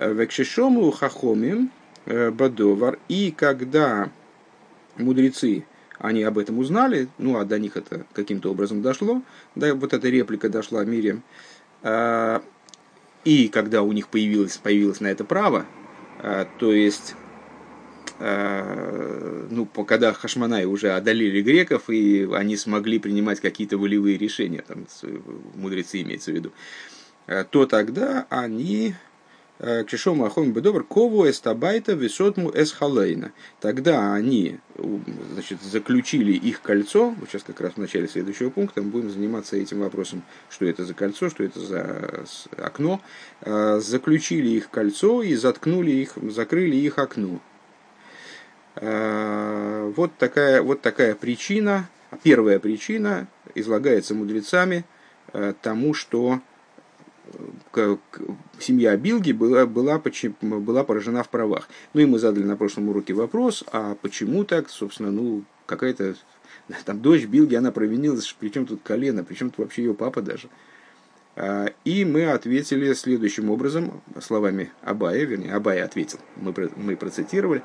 Векшишому 0.00 0.90
хахомим, 0.90 1.70
Бадовар. 2.06 2.98
И 3.08 3.32
когда 3.36 4.10
мудрецы, 4.96 5.64
они 5.98 6.22
об 6.22 6.38
этом 6.38 6.58
узнали, 6.58 7.08
ну 7.18 7.38
а 7.38 7.44
до 7.44 7.58
них 7.58 7.76
это 7.76 8.06
каким-то 8.12 8.50
образом 8.50 8.82
дошло, 8.82 9.22
да, 9.54 9.74
вот 9.74 9.92
эта 9.92 10.08
реплика 10.08 10.48
дошла 10.48 10.84
Мирием, 10.84 11.22
а, 11.82 12.42
и 13.24 13.48
когда 13.48 13.82
у 13.82 13.92
них 13.92 14.08
появилось, 14.08 14.56
появилось 14.56 15.00
на 15.00 15.08
это 15.08 15.24
право, 15.24 15.66
а, 16.18 16.46
то 16.58 16.72
есть 16.72 17.14
а, 18.18 19.46
ну, 19.50 19.66
когда 19.66 20.12
Хашманай 20.12 20.64
уже 20.64 20.92
одолели 20.92 21.42
греков, 21.42 21.88
и 21.88 22.28
они 22.32 22.56
смогли 22.56 22.98
принимать 22.98 23.40
какие-то 23.40 23.78
волевые 23.78 24.18
решения, 24.18 24.62
там, 24.66 24.86
мудрецы 25.54 26.02
имеется 26.02 26.30
в 26.30 26.34
виду, 26.34 26.52
то 27.50 27.66
тогда 27.66 28.26
они 28.30 28.94
Кшишому 29.58 30.26
Ахом 30.26 30.52
Бедобр 30.52 30.84
Кову 30.84 31.28
Эстабайта 31.28 31.92
Висотму 31.92 32.50
Эсхалейна. 32.54 33.32
Тогда 33.60 34.12
они 34.12 34.58
значит, 35.32 35.62
заключили 35.62 36.32
их 36.32 36.60
кольцо, 36.60 37.14
вот 37.18 37.28
сейчас 37.28 37.42
как 37.42 37.60
раз 37.60 37.74
в 37.74 37.78
начале 37.78 38.08
следующего 38.08 38.50
пункта 38.50 38.82
мы 38.82 38.90
будем 38.90 39.10
заниматься 39.10 39.56
этим 39.56 39.80
вопросом, 39.80 40.22
что 40.50 40.66
это 40.66 40.84
за 40.84 40.94
кольцо, 40.94 41.30
что 41.30 41.44
это 41.44 41.60
за 41.60 42.26
окно. 42.56 43.00
А, 43.42 43.80
заключили 43.80 44.48
их 44.48 44.70
кольцо 44.70 45.22
и 45.22 45.34
заткнули 45.34 45.90
их, 45.90 46.12
закрыли 46.30 46.76
их 46.76 46.98
окно. 46.98 47.40
А, 48.76 49.90
вот 49.96 50.16
такая, 50.18 50.62
вот 50.62 50.82
такая 50.82 51.14
причина, 51.14 51.88
первая 52.22 52.58
причина 52.58 53.26
излагается 53.54 54.14
мудрецами 54.14 54.84
а, 55.32 55.54
тому, 55.54 55.94
что 55.94 56.40
семья 58.58 58.96
Билги 58.96 59.32
была, 59.32 59.66
была, 59.66 60.00
была 60.40 60.84
поражена 60.84 61.22
в 61.22 61.28
правах. 61.28 61.68
Ну 61.94 62.00
и 62.00 62.06
мы 62.06 62.18
задали 62.18 62.44
на 62.44 62.56
прошлом 62.56 62.88
уроке 62.88 63.12
вопрос, 63.14 63.64
а 63.72 63.96
почему 64.00 64.44
так, 64.44 64.70
собственно, 64.70 65.10
ну, 65.10 65.44
какая-то 65.66 66.16
там 66.84 67.00
дочь 67.00 67.26
Билги, 67.26 67.54
она 67.54 67.72
провинилась, 67.72 68.34
причем 68.38 68.66
тут 68.66 68.80
колено, 68.82 69.24
причем 69.24 69.50
тут 69.50 69.58
вообще 69.58 69.84
ее 69.84 69.94
папа 69.94 70.22
даже. 70.22 70.48
А, 71.36 71.66
и 71.84 72.04
мы 72.04 72.30
ответили 72.30 72.92
следующим 72.94 73.50
образом, 73.50 74.02
словами 74.22 74.72
Абая, 74.82 75.24
вернее, 75.24 75.52
Абая 75.52 75.84
ответил, 75.84 76.18
мы, 76.36 76.54
мы 76.76 76.96
процитировали, 76.96 77.62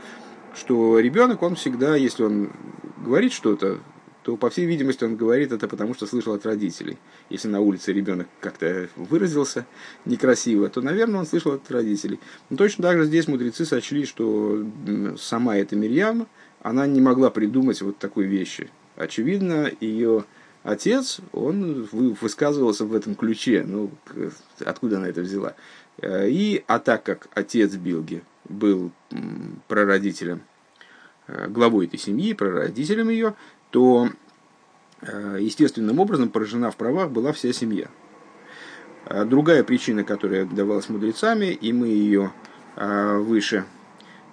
что 0.54 1.00
ребенок, 1.00 1.42
он 1.42 1.56
всегда, 1.56 1.96
если 1.96 2.24
он 2.24 2.52
говорит 2.98 3.32
что-то, 3.32 3.80
то, 4.24 4.38
по 4.38 4.50
всей 4.50 4.66
видимости, 4.66 5.04
он 5.04 5.16
говорит 5.16 5.52
это 5.52 5.68
потому, 5.68 5.94
что 5.94 6.06
слышал 6.06 6.34
от 6.34 6.46
родителей. 6.46 6.98
Если 7.30 7.48
на 7.48 7.60
улице 7.60 7.92
ребенок 7.92 8.28
как-то 8.40 8.88
выразился 8.96 9.66
некрасиво, 10.06 10.70
то, 10.70 10.82
наверное, 10.82 11.22
он 11.22 11.26
слышал 11.26 11.54
от 11.54 11.70
родителей. 11.72 12.20
Но 12.50 12.58
точно 12.58 12.84
так 12.84 12.98
же 12.98 13.06
здесь 13.06 13.28
мудрецы 13.28 13.66
сочли, 13.66 14.06
что 14.06 14.64
сама 15.18 15.58
эта 15.58 15.76
Мирьям, 15.76 16.28
она 16.62 16.86
не 16.86 17.02
могла 17.02 17.32
придумать 17.32 17.82
вот 17.82 17.98
такой 17.98 18.26
вещи. 18.26 18.70
Очевидно, 18.96 19.72
ее 19.80 20.26
отец, 20.64 21.20
он 21.32 21.88
высказывался 21.92 22.86
в 22.86 22.94
этом 22.94 23.16
ключе. 23.16 23.64
Ну, 23.66 23.90
откуда 24.64 24.98
она 24.98 25.08
это 25.08 25.22
взяла? 25.22 25.56
И, 26.04 26.64
а 26.68 26.80
так 26.80 27.04
как 27.04 27.28
отец 27.34 27.74
Билги 27.74 28.24
был 28.48 28.92
прародителем, 29.68 30.42
э, 31.28 31.48
главой 31.48 31.86
этой 31.86 32.00
семьи, 32.00 32.34
прародителем 32.34 33.10
ее, 33.10 33.36
то 33.72 34.10
э, 35.02 35.38
естественным 35.40 36.00
образом 36.00 36.30
поражена 36.30 36.70
в 36.70 36.76
правах 36.76 37.10
была 37.10 37.32
вся 37.32 37.52
семья. 37.54 37.88
А 39.06 39.26
другая 39.26 39.64
причина, 39.64 40.04
которая 40.04 40.46
давалась 40.46 40.90
мудрецами, 40.90 41.48
и 41.48 41.74
мы 41.74 41.88
ее 41.88 42.32
э, 42.76 43.18
выше, 43.18 43.66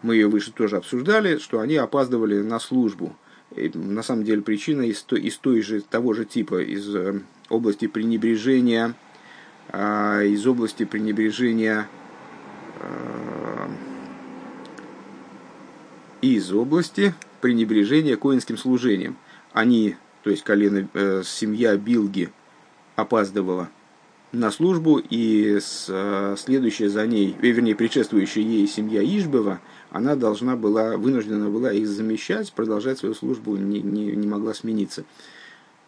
мы 0.02 0.16
ее 0.16 0.28
выше 0.28 0.52
тоже 0.52 0.76
обсуждали, 0.76 1.38
что 1.38 1.61
они 1.61 1.76
опаздывали 1.76 2.42
на 2.42 2.59
службу. 2.59 3.16
И, 3.57 3.71
на 3.75 4.02
самом 4.02 4.25
деле 4.25 4.42
причина 4.42 4.83
из, 4.83 5.07
из 5.11 5.38
той 5.38 5.62
же, 5.62 5.80
того 5.80 6.12
же 6.12 6.25
типа, 6.25 6.61
из 6.62 6.95
э, 6.95 7.21
области 7.49 7.87
пренебрежения, 7.87 8.95
из 9.71 10.47
области 10.47 10.85
пренебрежения 10.85 11.87
из 16.23 16.50
области 16.54 17.12
пренебрежения 17.42 18.16
коинским 18.16 18.57
служением– 18.57 19.18
они, 19.59 19.97
то 20.23 20.31
есть 20.31 20.45
колено, 20.45 20.88
э, 20.95 21.23
семья 21.25 21.77
Билги 21.77 22.31
опаздывала 22.95 23.69
на 24.31 24.53
службу, 24.53 24.99
и 24.99 25.59
с, 25.59 25.87
э, 25.88 26.37
следующая 26.38 26.88
за 26.88 27.05
ней, 27.09 27.37
э, 27.41 27.50
вернее, 27.50 27.75
предшествующая 27.75 28.43
ей 28.43 28.69
семья 28.69 29.03
Ишбева, 29.03 29.61
она 29.91 30.15
должна 30.15 30.55
была, 30.55 30.97
вынуждена 30.97 31.50
была 31.50 31.73
их 31.73 31.88
замещать, 31.88 32.53
продолжать 32.53 32.99
свою 32.99 33.17
службу, 33.17 33.57
не, 33.57 33.81
не, 33.81 34.12
не 34.12 34.29
могла 34.29 34.55
смениться. 34.55 35.03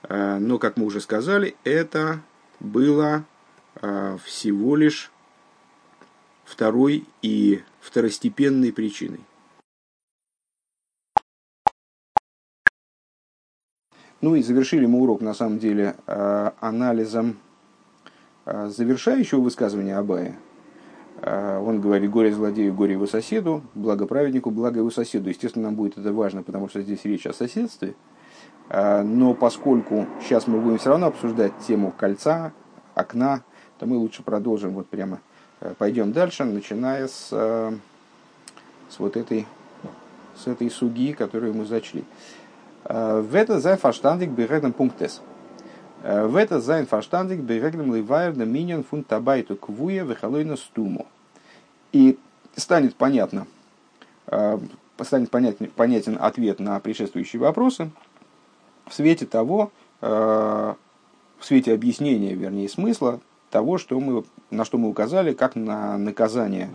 Э, 0.02 0.38
но, 0.40 0.58
как 0.58 0.76
мы 0.76 0.86
уже 0.86 1.00
сказали, 1.00 1.54
это 1.62 2.22
было 2.58 3.24
э, 3.76 4.18
всего 4.24 4.74
лишь 4.74 5.12
второй 6.44 7.04
и 7.22 7.62
второстепенной 7.80 8.72
причиной. 8.72 9.20
Ну 14.20 14.34
и 14.34 14.42
завершили 14.42 14.84
мы 14.84 15.00
урок, 15.00 15.22
на 15.22 15.32
самом 15.32 15.58
деле, 15.58 15.96
э, 16.06 16.50
анализом 16.60 17.38
э, 18.44 18.68
завершающего 18.68 19.40
высказывания 19.40 19.96
Абая. 19.96 20.36
Э, 21.22 21.58
он 21.58 21.80
говорит, 21.80 22.10
горе 22.10 22.30
злодею, 22.30 22.74
горе 22.74 22.92
его 22.92 23.06
соседу, 23.06 23.62
благо 23.74 24.06
праведнику, 24.06 24.50
благо 24.50 24.80
его 24.80 24.90
соседу. 24.90 25.30
Естественно, 25.30 25.66
нам 25.66 25.74
будет 25.74 25.96
это 25.96 26.12
важно, 26.12 26.42
потому 26.42 26.68
что 26.68 26.82
здесь 26.82 27.02
речь 27.04 27.26
о 27.26 27.32
соседстве. 27.32 27.94
Но 28.68 29.34
поскольку 29.34 30.06
сейчас 30.22 30.46
мы 30.46 30.60
будем 30.60 30.78
все 30.78 30.90
равно 30.90 31.08
обсуждать 31.08 31.52
тему 31.66 31.92
кольца, 31.96 32.52
окна, 32.94 33.42
то 33.80 33.86
мы 33.86 33.96
лучше 33.96 34.22
продолжим 34.22 34.74
вот 34.74 34.86
прямо, 34.86 35.18
пойдем 35.76 36.12
дальше, 36.12 36.44
начиная 36.44 37.08
с, 37.08 37.30
с 37.30 38.98
вот 38.98 39.16
этой, 39.16 39.48
с 40.36 40.46
этой 40.46 40.70
суги, 40.70 41.14
которую 41.14 41.52
мы 41.52 41.64
зачли. 41.64 42.04
В 42.90 43.36
это 43.36 43.60
зай 43.60 43.76
фаштандик 43.76 44.30
берегнем 44.30 44.72
пунктес. 44.72 45.22
В 46.02 46.34
это 46.34 46.60
зайн 46.60 46.86
фаштандик 46.86 47.38
берегнем 47.38 47.94
ливайр 47.94 48.36
на 48.36 48.42
миньон 48.42 48.82
фун 48.82 49.04
табайту 49.04 49.54
квуя 49.54 50.02
вехалойна 50.02 50.56
стуму. 50.56 51.06
И 51.92 52.18
станет 52.56 52.96
понятно, 52.96 53.46
станет 55.00 55.30
понятен, 55.30 55.70
понятен 55.76 56.18
ответ 56.20 56.58
на 56.58 56.80
предшествующие 56.80 57.38
вопросы 57.40 57.90
в 58.86 58.94
свете 58.94 59.24
того, 59.24 59.70
в 60.00 60.76
свете 61.40 61.72
объяснения, 61.74 62.34
вернее, 62.34 62.68
смысла 62.68 63.20
того, 63.50 63.78
что 63.78 64.00
мы, 64.00 64.24
на 64.50 64.64
что 64.64 64.78
мы 64.78 64.88
указали, 64.88 65.32
как 65.32 65.54
на 65.54 65.96
наказание, 65.96 66.70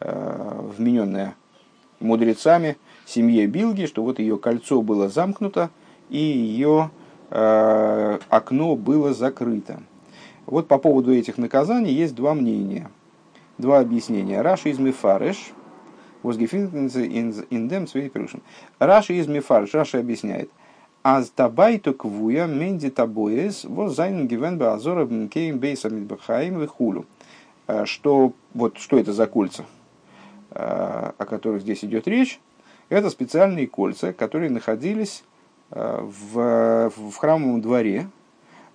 вмененное 0.00 1.36
мудрецами 2.00 2.78
семье 3.12 3.46
Билги, 3.46 3.86
что 3.86 4.02
вот 4.02 4.18
ее 4.18 4.38
кольцо 4.38 4.82
было 4.82 5.08
замкнуто 5.08 5.70
и 6.10 6.18
ее 6.18 6.90
э, 7.30 8.18
окно 8.28 8.76
было 8.76 9.14
закрыто. 9.14 9.82
Вот 10.46 10.68
по 10.68 10.78
поводу 10.78 11.14
этих 11.14 11.38
наказаний 11.38 11.92
есть 11.92 12.14
два 12.14 12.34
мнения, 12.34 12.90
два 13.58 13.80
объяснения. 13.80 14.42
Раши 14.42 14.70
из 14.70 14.78
Мифареш, 14.78 15.52
индем 16.22 17.86
Раши 18.78 19.14
из 19.14 19.26
Мифареш, 19.26 19.74
Раши 19.74 19.98
объясняет. 19.98 20.50
Аз 21.04 21.30
табайту 21.30 21.94
квуя 21.94 22.46
менди 22.46 22.88
табоес 22.88 23.64
воз 23.64 23.96
зайн 23.96 24.28
гивен 24.28 24.56
баазора 24.56 25.08
кейм 25.28 25.58
бейса 25.58 25.90
мидбахаим 25.90 26.60
вихулю. 26.60 27.06
Э, 27.66 27.86
что, 27.86 28.32
вот, 28.54 28.78
что 28.78 28.98
это 28.98 29.12
за 29.12 29.26
кольца, 29.26 29.64
э, 30.50 31.12
о 31.18 31.24
которых 31.24 31.62
здесь 31.62 31.84
идет 31.84 32.06
речь? 32.06 32.38
Это 32.92 33.08
специальные 33.08 33.68
кольца, 33.68 34.12
которые 34.12 34.50
находились 34.50 35.24
э, 35.70 36.00
в, 36.02 36.90
в 36.94 37.16
храмовом 37.16 37.62
дворе 37.62 38.06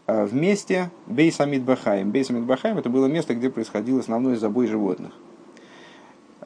вместе 0.07 0.89
Бейсамид 1.05 1.61
Бахаем. 1.61 2.09
Бейсамид 2.09 2.45
Бахаем 2.45 2.79
это 2.79 2.89
было 2.89 3.05
место, 3.05 3.35
где 3.35 3.51
происходил 3.51 3.99
основной 3.99 4.37
забой 4.37 4.65
животных. 4.65 5.11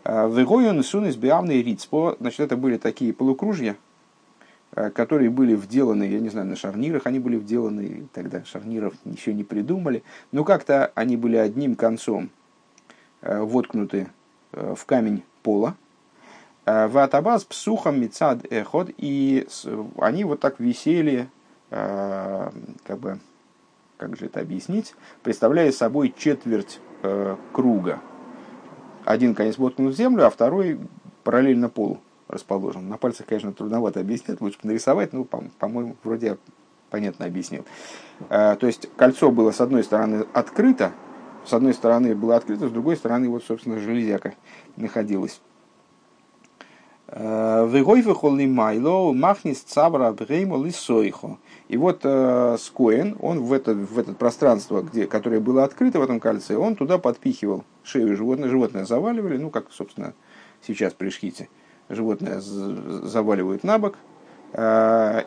Вегойон 0.03 0.83
сунис 0.83 1.15
биавный 1.15 1.63
рицпо, 1.63 2.17
значит, 2.19 2.41
это 2.41 2.57
были 2.57 2.75
такие 2.75 3.13
полукружья, 3.13 3.77
э, 4.75 4.89
которые 4.89 5.29
были 5.29 5.55
вделаны, 5.55 6.03
я 6.03 6.19
не 6.19 6.27
знаю, 6.27 6.47
на 6.47 6.57
шарнирах 6.57 7.05
они 7.05 7.19
были 7.19 7.37
вделаны, 7.37 8.09
тогда 8.11 8.43
шарниров 8.43 8.95
еще 9.05 9.33
не 9.33 9.45
придумали, 9.45 10.03
но 10.33 10.43
как-то 10.43 10.91
они 10.93 11.15
были 11.15 11.37
одним 11.37 11.77
концом 11.77 12.31
э, 13.21 13.39
воткнуты 13.39 14.09
в 14.51 14.83
камень 14.85 15.23
пола, 15.41 15.77
Ватабаз 16.65 17.43
псухам 17.43 17.99
мецад 17.99 18.45
эход, 18.51 18.89
и 18.97 19.47
они 19.97 20.23
вот 20.23 20.39
так 20.39 20.59
висели, 20.59 21.27
э, 21.71 22.51
как 22.85 22.99
бы, 22.99 23.19
как 23.97 24.15
же 24.15 24.27
это 24.27 24.41
объяснить, 24.41 24.93
представляя 25.23 25.71
собой 25.71 26.13
четверть 26.15 26.79
э, 27.01 27.35
круга. 27.51 27.99
Один 29.05 29.33
конец 29.33 29.57
воткнут 29.57 29.95
в 29.95 29.97
землю, 29.97 30.27
а 30.27 30.29
второй 30.29 30.79
параллельно 31.23 31.67
полу 31.67 31.99
расположен. 32.27 32.87
На 32.87 32.97
пальцах, 32.97 33.25
конечно, 33.25 33.51
трудновато 33.53 33.99
объяснять, 33.99 34.39
лучше 34.39 34.59
нарисовать, 34.63 35.13
но, 35.13 35.23
по-моему, 35.23 35.95
вроде 36.03 36.37
понятно 36.91 37.25
объяснил. 37.25 37.65
Э, 38.29 38.55
то 38.55 38.67
есть 38.67 38.87
кольцо 38.95 39.31
было 39.31 39.51
с 39.51 39.61
одной 39.61 39.83
стороны 39.83 40.27
открыто, 40.33 40.91
с 41.43 41.53
одной 41.53 41.73
стороны 41.73 42.15
было 42.15 42.35
открыто, 42.35 42.67
с 42.67 42.71
другой 42.71 42.97
стороны, 42.97 43.29
вот, 43.29 43.43
собственно, 43.43 43.79
железяка 43.79 44.35
находилась. 44.75 45.41
Вегойфы 47.13 48.13
холли 48.13 48.45
майло 48.45 49.11
махнис 49.11 49.59
цабра 49.59 50.11
бреймо 50.13 50.63
лисойхо. 50.63 51.37
И 51.67 51.75
вот 51.75 52.01
э, 52.03 52.55
Скоен, 52.57 53.17
он 53.19 53.41
в 53.41 53.51
это, 53.51 53.73
в 53.73 53.99
это 53.99 54.13
пространство, 54.13 54.81
где, 54.81 55.07
которое 55.07 55.41
было 55.41 55.65
открыто 55.65 55.99
в 55.99 56.03
этом 56.03 56.21
кольце, 56.21 56.55
он 56.55 56.75
туда 56.75 56.97
подпихивал 56.97 57.65
шею 57.83 58.15
животное, 58.15 58.49
животное 58.49 58.85
заваливали, 58.85 59.37
ну, 59.37 59.49
как, 59.49 59.71
собственно, 59.71 60.13
сейчас 60.65 60.93
при 60.93 61.09
шхите. 61.09 61.49
Животное 61.89 62.39
заваливают 62.39 63.65
на 63.65 63.77
бок, 63.77 63.97
э, 64.53 65.23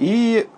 и 0.00 0.48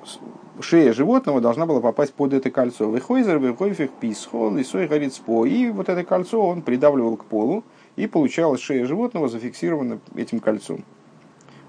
шея 0.61 0.93
животного 0.93 1.41
должна 1.41 1.67
была 1.67 1.81
попасть 1.81 2.15
под 2.15 2.33
это 2.33 2.51
кольцо. 2.51 2.89
Выхойзер, 2.89 3.39
выхойфих, 3.39 3.91
писхол, 3.91 4.55
лисой 4.55 4.87
горит 4.87 5.13
спо. 5.13 5.45
И 5.45 5.69
вот 5.71 5.89
это 5.89 6.05
кольцо 6.05 6.41
он 6.41 6.63
придавливал 6.63 7.17
к 7.17 7.25
полу, 7.25 7.65
и 7.97 8.07
получалась 8.07 8.61
шея 8.61 8.87
животного 8.87 9.29
зафиксирована 9.29 9.99
этим 10.15 10.39
кольцом, 10.39 10.85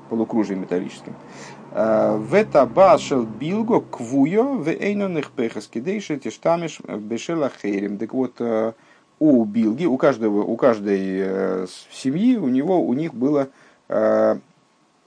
полукружием 0.10 0.62
металлическим. 0.62 1.16
А, 1.72 2.16
в 2.16 2.36
это 2.36 2.66
башел 2.68 3.24
билго 3.24 3.82
квуё 3.82 4.54
в 4.54 4.70
эйноных 4.70 5.32
пехаскидейши 5.32 6.18
тештамиш 6.18 6.80
бешела 6.80 7.52
хейрим. 7.62 7.98
Так 7.98 8.14
вот, 8.14 8.36
э, 8.40 8.74
у 9.20 9.44
билги, 9.46 9.86
у 9.86 9.98
каждого, 9.98 10.44
у 10.44 10.56
каждой 10.56 11.02
э, 11.02 11.68
семьи, 11.92 12.38
у 12.38 12.50
него, 12.50 12.80
у 12.80 12.94
них 12.94 13.16
было 13.16 13.50
э, 13.90 14.38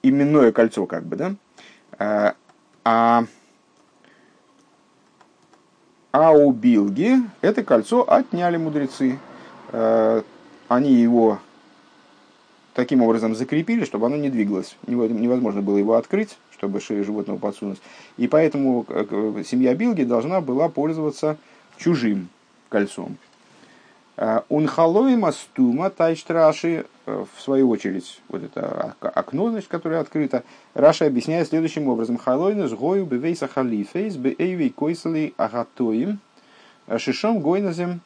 именное 0.02 0.50
кольцо, 0.50 0.87
как 0.87 1.05
бы, 1.05 1.16
да? 1.16 2.35
А, 2.88 3.25
а, 6.12 6.31
у 6.31 6.53
билги 6.53 7.16
это 7.40 7.64
кольцо 7.64 8.05
отняли 8.09 8.59
мудрецы 8.59 9.18
они 10.68 10.92
его 10.92 11.40
таким 12.75 13.03
образом 13.03 13.35
закрепили, 13.35 13.85
чтобы 13.85 14.07
оно 14.07 14.16
не 14.16 14.31
двигалось. 14.31 14.77
Невозможно 14.87 15.62
было 15.62 15.79
его 15.79 15.94
открыть, 15.94 16.38
чтобы 16.53 16.81
шею 16.81 17.05
животного 17.05 17.38
подсунуть. 17.38 17.81
И 18.18 18.29
поэтому 18.29 18.87
э, 18.88 19.42
семья 19.44 19.75
Билги 19.75 20.05
должна 20.05 20.40
была 20.40 20.68
пользоваться 20.68 21.38
чужим 21.79 22.29
кольцом. 22.68 23.16
Э, 24.16 24.40
Унхалой 24.48 25.16
мастума 25.16 25.90
тайштраши, 25.90 26.87
э, 27.07 27.24
в 27.35 27.40
свою 27.40 27.68
очередь, 27.70 28.20
вот 28.29 28.42
это 28.42 28.94
окно, 29.00 29.50
значит, 29.50 29.68
которое 29.68 30.00
открыто, 30.00 30.42
Раша 30.74 31.07
объясняет 31.07 31.48
следующим 31.48 31.88
образом. 31.88 32.16
Халойнус 32.16 32.72
гою 32.72 33.07
бевейса 33.07 33.48
халифейс 33.48 34.16
беэйвей 34.16 34.70
койсали 34.70 35.35
агатоим 35.37 36.20
шишом 36.98 37.40
гойназем 37.40 38.00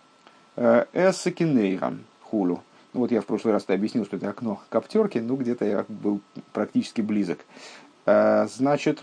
эссакинейрам 0.57 2.01
хулю. 2.23 2.61
Ну, 2.93 3.01
вот 3.01 3.13
я 3.13 3.21
в 3.21 3.27
прошлый 3.27 3.53
раз 3.53 3.65
объяснил, 3.69 4.05
что 4.05 4.17
это 4.17 4.29
окно 4.29 4.61
коптерки, 4.69 5.19
ну 5.19 5.37
где-то 5.37 5.65
я 5.65 5.85
был 5.89 6.21
практически 6.53 7.01
близок. 7.01 7.39
Э, 8.07 8.47
значит, 8.49 9.03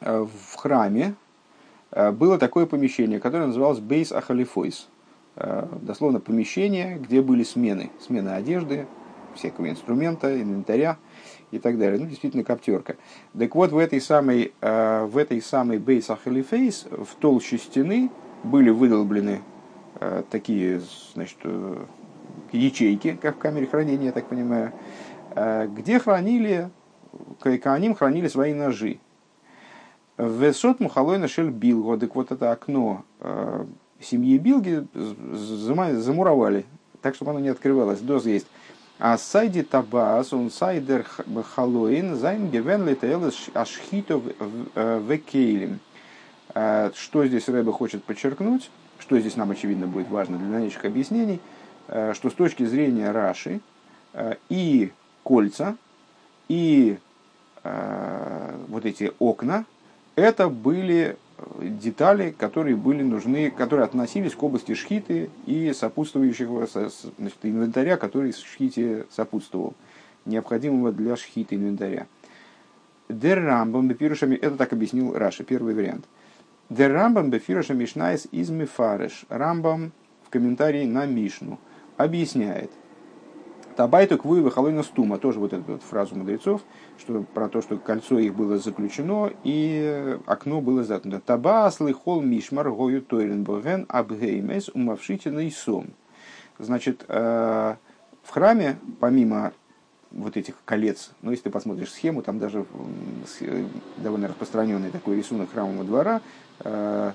э, 0.00 0.20
в 0.20 0.56
храме 0.56 1.14
э, 1.90 2.10
было 2.10 2.38
такое 2.38 2.66
помещение, 2.66 3.20
которое 3.20 3.46
называлось 3.46 3.78
Бейс 3.78 4.12
Ахалифойс. 4.12 4.86
Дословно 5.82 6.20
помещение, 6.20 6.98
где 6.98 7.22
были 7.22 7.42
смены. 7.42 7.90
Смена 8.00 8.36
одежды, 8.36 8.86
всякого 9.34 9.70
инструмента, 9.70 10.40
инвентаря 10.40 10.98
и 11.50 11.58
так 11.58 11.78
далее. 11.78 12.00
Ну, 12.00 12.06
действительно, 12.06 12.44
коптерка. 12.44 12.96
Так 13.38 13.54
вот, 13.54 13.70
в 13.70 13.78
этой 13.78 14.00
самой, 14.00 14.52
в 14.60 15.16
этой 15.16 15.40
самой 15.40 15.78
Бейс 15.78 16.10
Ахалифейс 16.10 16.86
в 16.90 17.14
толще 17.20 17.58
стены 17.58 18.10
были 18.42 18.70
выдолблены 18.70 19.42
такие, 20.30 20.80
значит, 21.14 21.38
ячейки, 22.52 23.18
как 23.20 23.36
в 23.36 23.38
камере 23.38 23.66
хранения, 23.66 24.06
я 24.06 24.12
так 24.12 24.26
понимаю, 24.26 24.72
э, 25.34 25.68
где 25.68 25.98
хранили, 25.98 26.70
Кааним 27.40 27.94
хранили 27.94 28.28
свои 28.28 28.52
ножи. 28.52 28.98
Весот 30.16 30.80
Мухалой 30.80 31.18
нашел 31.18 31.48
Билго, 31.48 31.96
так 31.96 32.14
вот 32.14 32.32
это 32.32 32.50
окно 32.52 33.04
э, 33.20 33.66
семьи 34.00 34.38
Билги 34.38 34.86
замуровали, 34.94 36.64
так, 37.02 37.14
чтобы 37.14 37.32
оно 37.32 37.40
не 37.40 37.48
открывалось. 37.48 38.00
Доз 38.00 38.26
есть. 38.26 38.46
А 38.98 39.16
сайди 39.16 39.62
табас, 39.62 40.32
он 40.32 40.50
сайдер 40.50 41.06
халоин, 41.54 42.16
зайн 42.16 42.50
гевен 42.50 42.88
летаэлэс 42.88 43.50
ашхитов 43.54 44.22
э, 44.74 45.02
векейлем. 45.06 45.78
Что 46.50 47.24
здесь 47.26 47.48
Рэбе 47.48 47.70
хочет 47.70 48.02
подчеркнуть, 48.02 48.70
что 48.98 49.20
здесь 49.20 49.36
нам, 49.36 49.52
очевидно, 49.52 49.86
будет 49.86 50.08
важно 50.08 50.38
для 50.38 50.48
дальнейших 50.48 50.84
объяснений– 50.86 51.40
Э, 51.88 52.12
что 52.14 52.28
с 52.28 52.34
точки 52.34 52.64
зрения 52.64 53.10
Раши 53.10 53.60
э, 54.12 54.34
и 54.50 54.92
кольца, 55.22 55.76
и 56.48 56.98
э, 57.64 58.56
вот 58.68 58.84
эти 58.84 59.12
окна, 59.18 59.64
это 60.14 60.50
были 60.50 61.16
детали, 61.60 62.34
которые 62.36 62.76
были 62.76 63.02
нужны, 63.02 63.50
которые 63.50 63.84
относились 63.84 64.34
к 64.34 64.42
области 64.42 64.74
шхиты 64.74 65.30
и 65.46 65.72
сопутствующего 65.72 66.66
значит, 66.66 67.38
инвентаря, 67.42 67.96
который 67.96 68.32
шхите 68.32 69.06
сопутствовал, 69.10 69.74
необходимого 70.24 70.92
для 70.92 71.16
шхиты 71.16 71.56
инвентаря. 71.56 72.06
Дер 73.08 73.42
Рамбам 73.42 73.88
бефирушами, 73.88 74.34
это 74.34 74.56
так 74.56 74.72
объяснил 74.72 75.14
Раша, 75.14 75.42
первый 75.42 75.74
вариант. 75.74 76.04
Дер 76.68 76.92
Рамбам 76.92 77.30
бефируша 77.30 77.72
Мишнайс 77.72 78.28
из 78.30 78.50
Мифареш. 78.50 79.24
Рамбам 79.30 79.92
в 80.26 80.30
комментарии 80.30 80.84
на 80.84 81.06
Мишну 81.06 81.58
объясняет. 81.96 82.70
Табайту 83.78 84.18
квуи 84.18 84.40
выхолойна 84.40 84.82
стума. 84.82 85.18
Тоже 85.18 85.38
вот 85.38 85.52
эту 85.52 85.74
вот 85.74 85.84
фразу 85.84 86.16
мудрецов, 86.16 86.62
что, 86.98 87.22
про 87.22 87.48
то, 87.48 87.62
что 87.62 87.76
кольцо 87.76 88.18
их 88.18 88.34
было 88.34 88.58
заключено 88.58 89.30
и 89.44 90.18
окно 90.26 90.60
было 90.60 90.82
заткнуто. 90.82 91.20
Табаслы 91.20 91.92
хол 91.92 92.20
мишмар 92.20 92.72
гою 92.72 93.02
тойлен 93.02 93.44
боген 93.44 93.86
абгеймес 93.88 94.70
умавшитина 94.70 95.46
и 95.46 95.50
сом. 95.52 95.90
Значит, 96.58 97.04
э, 97.06 97.76
в 98.24 98.30
храме, 98.30 98.80
помимо 98.98 99.52
вот 100.10 100.36
этих 100.36 100.56
колец. 100.64 101.12
Но 101.22 101.30
если 101.30 101.44
ты 101.44 101.50
посмотришь 101.50 101.92
схему, 101.92 102.22
там 102.22 102.40
даже 102.40 102.66
довольно 103.98 104.26
распространенный 104.26 104.90
такой 104.90 105.18
рисунок 105.18 105.52
храмового 105.52 105.84
двора 105.84 106.20
э, 106.64 107.12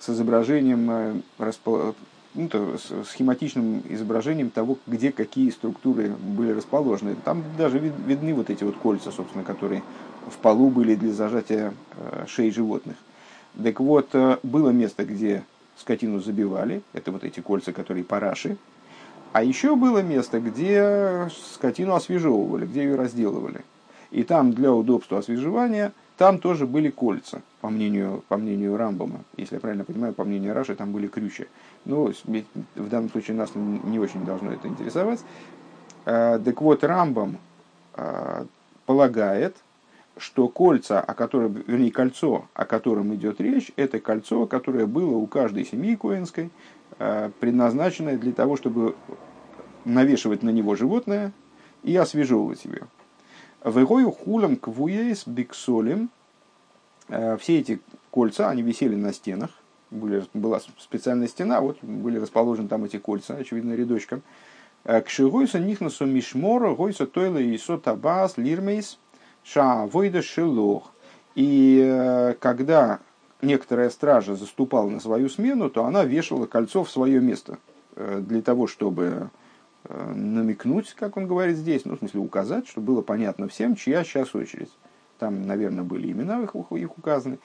с 0.00 0.10
изображением, 0.10 0.90
э, 0.90 1.14
ну, 2.36 2.48
то, 2.48 2.78
с 2.78 3.08
схематичным 3.08 3.82
изображением 3.88 4.50
того, 4.50 4.78
где 4.86 5.10
какие 5.10 5.50
структуры 5.50 6.10
были 6.10 6.52
расположены. 6.52 7.16
Там 7.24 7.42
даже 7.58 7.78
видны 7.78 8.34
вот 8.34 8.50
эти 8.50 8.62
вот 8.62 8.76
кольца, 8.76 9.10
собственно, 9.10 9.42
которые 9.42 9.82
в 10.30 10.36
полу 10.38 10.70
были 10.70 10.94
для 10.94 11.12
зажатия 11.12 11.74
э, 11.96 12.24
шеи 12.28 12.50
животных. 12.50 12.96
Так 13.62 13.80
вот, 13.80 14.10
было 14.42 14.70
место, 14.70 15.04
где 15.04 15.42
скотину 15.78 16.20
забивали, 16.20 16.82
это 16.92 17.10
вот 17.10 17.24
эти 17.24 17.40
кольца, 17.40 17.72
которые 17.72 18.04
параши, 18.04 18.56
а 19.32 19.42
еще 19.42 19.76
было 19.76 19.98
место, 19.98 20.40
где 20.40 21.28
скотину 21.54 21.94
освежевывали, 21.94 22.66
где 22.66 22.84
ее 22.84 22.96
разделывали. 22.96 23.64
И 24.10 24.22
там 24.22 24.52
для 24.52 24.72
удобства 24.72 25.18
освежевания 25.18 25.92
там 26.16 26.38
тоже 26.38 26.66
были 26.66 26.88
кольца, 26.88 27.42
по 27.60 27.68
мнению, 27.68 28.24
по 28.28 28.36
мнению 28.36 28.76
Рамбома. 28.76 29.20
Если 29.36 29.56
я 29.56 29.60
правильно 29.60 29.84
понимаю, 29.84 30.14
по 30.14 30.24
мнению 30.24 30.54
Раши, 30.54 30.74
там 30.74 30.92
были 30.92 31.08
крючи. 31.08 31.46
Но 31.84 32.10
в 32.74 32.88
данном 32.88 33.10
случае 33.10 33.36
нас 33.36 33.50
не 33.54 33.98
очень 33.98 34.24
должно 34.24 34.52
это 34.52 34.66
интересовать. 34.66 35.20
А, 36.06 36.38
так 36.38 36.60
вот, 36.62 36.84
Рамбом 36.84 37.36
а, 37.94 38.46
полагает, 38.86 39.56
что 40.16 40.48
кольца, 40.48 41.00
о 41.00 41.12
котором, 41.12 41.52
вернее, 41.66 41.90
кольцо, 41.90 42.46
о 42.54 42.64
котором 42.64 43.14
идет 43.14 43.40
речь, 43.40 43.70
это 43.76 44.00
кольцо, 44.00 44.46
которое 44.46 44.86
было 44.86 45.16
у 45.16 45.26
каждой 45.26 45.66
семьи 45.66 45.96
коинской, 45.96 46.50
а, 46.98 47.30
предназначенное 47.40 48.16
для 48.16 48.32
того, 48.32 48.56
чтобы 48.56 48.94
навешивать 49.84 50.42
на 50.42 50.50
него 50.50 50.76
животное 50.76 51.32
и 51.82 51.94
освежевывать 51.94 52.64
его. 52.64 52.86
Вегою 53.66 54.12
хулем 54.12 54.56
квуеис 54.56 55.26
биксолем. 55.26 56.08
Э, 57.08 57.36
все 57.36 57.58
эти 57.58 57.80
кольца, 58.12 58.48
они 58.48 58.62
висели 58.62 58.94
на 58.94 59.12
стенах. 59.12 59.50
Были, 59.90 60.24
была 60.34 60.60
специальная 60.78 61.26
стена, 61.26 61.60
вот 61.60 61.82
были 61.82 62.18
расположены 62.18 62.68
там 62.68 62.84
эти 62.84 62.98
кольца, 62.98 63.34
очевидно, 63.34 63.72
рядочком. 63.72 64.22
Э, 64.84 65.00
Кшигойса 65.00 65.58
нихнасу 65.58 66.06
мишмора, 66.06 66.76
гойса 66.76 67.06
тойла 67.06 67.38
и 67.38 67.58
сотабас 67.58 68.36
лирмейс 68.36 69.00
ша 69.42 69.86
войда 69.86 70.22
шелох. 70.22 70.92
И 71.34 71.82
э, 71.84 72.34
когда 72.38 73.00
некоторая 73.42 73.90
стража 73.90 74.36
заступала 74.36 74.88
на 74.88 75.00
свою 75.00 75.28
смену, 75.28 75.70
то 75.70 75.84
она 75.84 76.04
вешала 76.04 76.46
кольцо 76.46 76.84
в 76.84 76.90
свое 76.90 77.20
место 77.20 77.58
для 77.96 78.42
того, 78.42 78.66
чтобы 78.66 79.30
намекнуть, 79.88 80.94
как 80.94 81.16
он 81.16 81.26
говорит 81.26 81.56
здесь, 81.56 81.84
ну, 81.84 81.96
в 81.96 81.98
смысле 81.98 82.20
указать, 82.20 82.68
чтобы 82.68 82.94
было 82.94 83.02
понятно 83.02 83.48
всем, 83.48 83.76
чья 83.76 84.04
сейчас 84.04 84.34
очередь. 84.34 84.70
Там, 85.18 85.46
наверное, 85.46 85.84
были 85.84 86.12
имена 86.12 86.42
их, 86.42 86.54
их 86.54 86.98
указаны. 86.98 87.38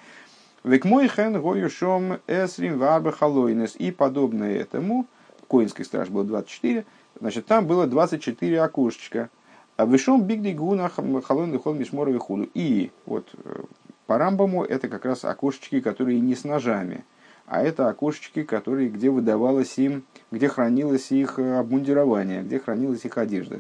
Век 0.63 0.86
мой 0.86 1.08
хен 1.08 1.41
гоюшом 1.41 2.19
эсрим 2.27 2.77
варба 2.77 3.12
халойнес. 3.12 3.75
И 3.77 3.91
подобное 3.91 4.58
этому, 4.58 5.08
Коинской 5.49 5.86
страж 5.86 6.10
было 6.10 6.23
24, 6.23 6.86
значит, 7.19 7.45
там 7.45 7.65
было 7.65 7.88
24 7.88 8.62
окошечка. 8.62 9.30
А 9.77 9.86
вышом 9.86 10.23
бигди 10.23 10.51
гуна 10.51 10.89
халойн 10.89 11.58
хол 11.58 11.73
мишморовый 11.73 12.19
худу. 12.19 12.47
И 12.54 12.91
вот 13.06 13.27
э, 13.43 13.63
по 14.06 14.17
рамбаму 14.17 14.63
это 14.63 14.88
как 14.88 15.06
раз 15.06 15.25
окошечки, 15.25 15.80
которые 15.80 16.19
не 16.19 16.36
с 16.36 16.43
ножами, 16.43 17.04
а 17.51 17.61
это 17.61 17.89
окошечки, 17.89 18.43
которые, 18.43 18.87
где 18.87 19.09
выдавалось 19.09 19.77
им, 19.77 20.05
где 20.31 20.47
хранилось 20.47 21.11
их 21.11 21.37
э, 21.37 21.57
обмундирование, 21.57 22.43
где 22.43 22.59
хранилась 22.59 23.03
их 23.03 23.17
одежда. 23.17 23.59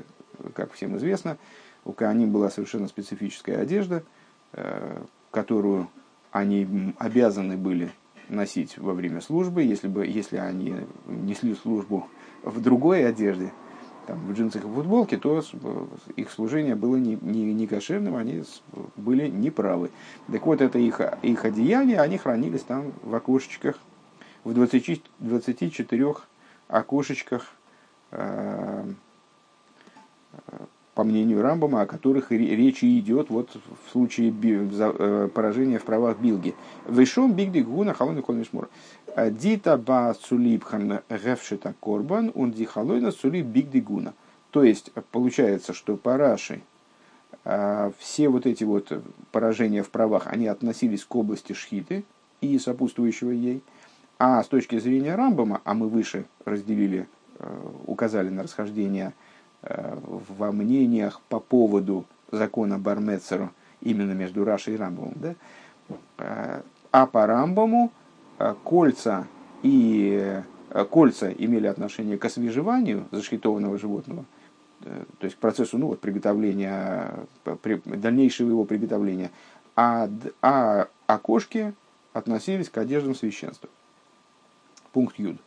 Как 0.55 0.71
всем 0.71 0.95
известно, 0.95 1.37
у 1.83 1.91
Кааним 1.91 2.31
была 2.31 2.49
совершенно 2.49 2.87
специфическая 2.87 3.59
одежда, 3.59 4.03
э, 4.53 5.03
которую 5.29 5.89
они 6.31 6.93
обязаны 6.99 7.57
были 7.57 7.91
носить 8.29 8.77
во 8.77 8.93
время 8.93 9.19
службы, 9.19 9.63
если, 9.63 9.89
бы, 9.89 10.07
если 10.07 10.37
они 10.37 10.73
несли 11.05 11.53
службу 11.53 12.07
в 12.43 12.61
другой 12.61 13.05
одежде, 13.05 13.51
там, 14.07 14.19
в 14.27 14.33
джинсах 14.33 14.63
и 14.63 14.67
футболке, 14.67 15.17
то 15.17 15.43
их 16.15 16.31
служение 16.31 16.75
было 16.75 16.95
не, 16.95 17.17
не, 17.21 17.53
не 17.53 17.67
кошерным, 17.67 18.15
они 18.15 18.43
были 18.95 19.27
неправы. 19.27 19.91
Так 20.31 20.45
вот, 20.45 20.61
это 20.61 20.79
их, 20.79 20.99
их 21.21 21.45
одеяния, 21.45 22.01
они 22.01 22.17
хранились 22.17 22.63
там 22.63 22.93
в 23.03 23.13
окошечках, 23.13 23.77
в 24.43 24.53
20, 24.53 25.01
24 25.19 26.13
окошечках, 26.67 27.53
э, 28.11 28.85
по 30.93 31.03
мнению 31.03 31.41
Рамбама, 31.41 31.81
о 31.81 31.85
которых 31.85 32.31
речи 32.31 32.99
идет 32.99 33.29
вот 33.29 33.49
в 33.85 33.91
случае 33.91 34.33
э, 34.43 35.29
поражения 35.33 35.79
в 35.79 35.83
правах 35.83 36.19
Билги. 36.19 36.53
Вышом 36.85 37.33
бигди 37.33 37.59
гуна 37.59 37.93
халон 37.93 38.21
колмишмур. 38.21 38.69
Дита 39.15 39.77
ба 39.77 40.13
цулибхан 40.19 40.99
гевшита 41.09 41.73
корбан, 41.79 42.31
он 42.35 42.51
дихалойна 42.51 43.11
цулиб 43.11 43.45
бигди 43.45 43.79
гуна. 43.79 44.13
То 44.51 44.63
есть, 44.63 44.91
получается, 45.11 45.73
что 45.73 45.95
параши, 45.95 46.61
э, 47.45 47.91
все 47.97 48.29
вот 48.29 48.45
эти 48.45 48.65
вот 48.65 48.91
поражения 49.31 49.83
в 49.83 49.89
правах, 49.89 50.27
они 50.27 50.47
относились 50.47 51.05
к 51.05 51.15
области 51.15 51.53
шхиты 51.53 52.03
и 52.41 52.59
сопутствующего 52.59 53.31
ей. 53.31 53.63
А 54.19 54.43
с 54.43 54.47
точки 54.47 54.77
зрения 54.77 55.15
Рамбама, 55.15 55.61
а 55.63 55.73
мы 55.73 55.87
выше 55.87 56.25
разделили, 56.45 57.07
э, 57.39 57.69
указали 57.87 58.29
на 58.29 58.43
расхождение 58.43 59.13
во 59.63 60.51
мнениях 60.51 61.21
по 61.29 61.39
поводу 61.39 62.05
закона 62.31 62.79
Бармецеру 62.79 63.51
именно 63.81 64.13
между 64.13 64.43
Рашей 64.43 64.73
и 64.73 64.77
Рамбомом. 64.77 65.13
Да? 65.15 65.35
Э, 66.17 66.61
а 66.91 67.05
по 67.05 67.25
Рамбому 67.25 67.91
э, 68.39 68.55
кольца 68.63 69.27
и 69.63 70.41
кольца 70.89 71.31
имели 71.31 71.67
отношение 71.67 72.17
к 72.17 72.25
освежеванию 72.25 73.05
зашхитованного 73.11 73.77
животного, 73.77 74.25
то 74.79 75.25
есть 75.25 75.35
к 75.35 75.39
процессу 75.39 75.77
ну, 75.77 75.87
вот, 75.87 75.99
приготовления, 75.99 77.13
дальнейшего 77.85 78.49
его 78.49 78.63
приготовления, 78.63 79.31
а, 79.75 80.09
а 80.41 80.87
окошки 81.07 81.73
относились 82.13 82.69
к 82.69 82.77
одеждам 82.77 83.15
священства. 83.15 83.69
Пункт 84.93 85.19
Юд. 85.19 85.37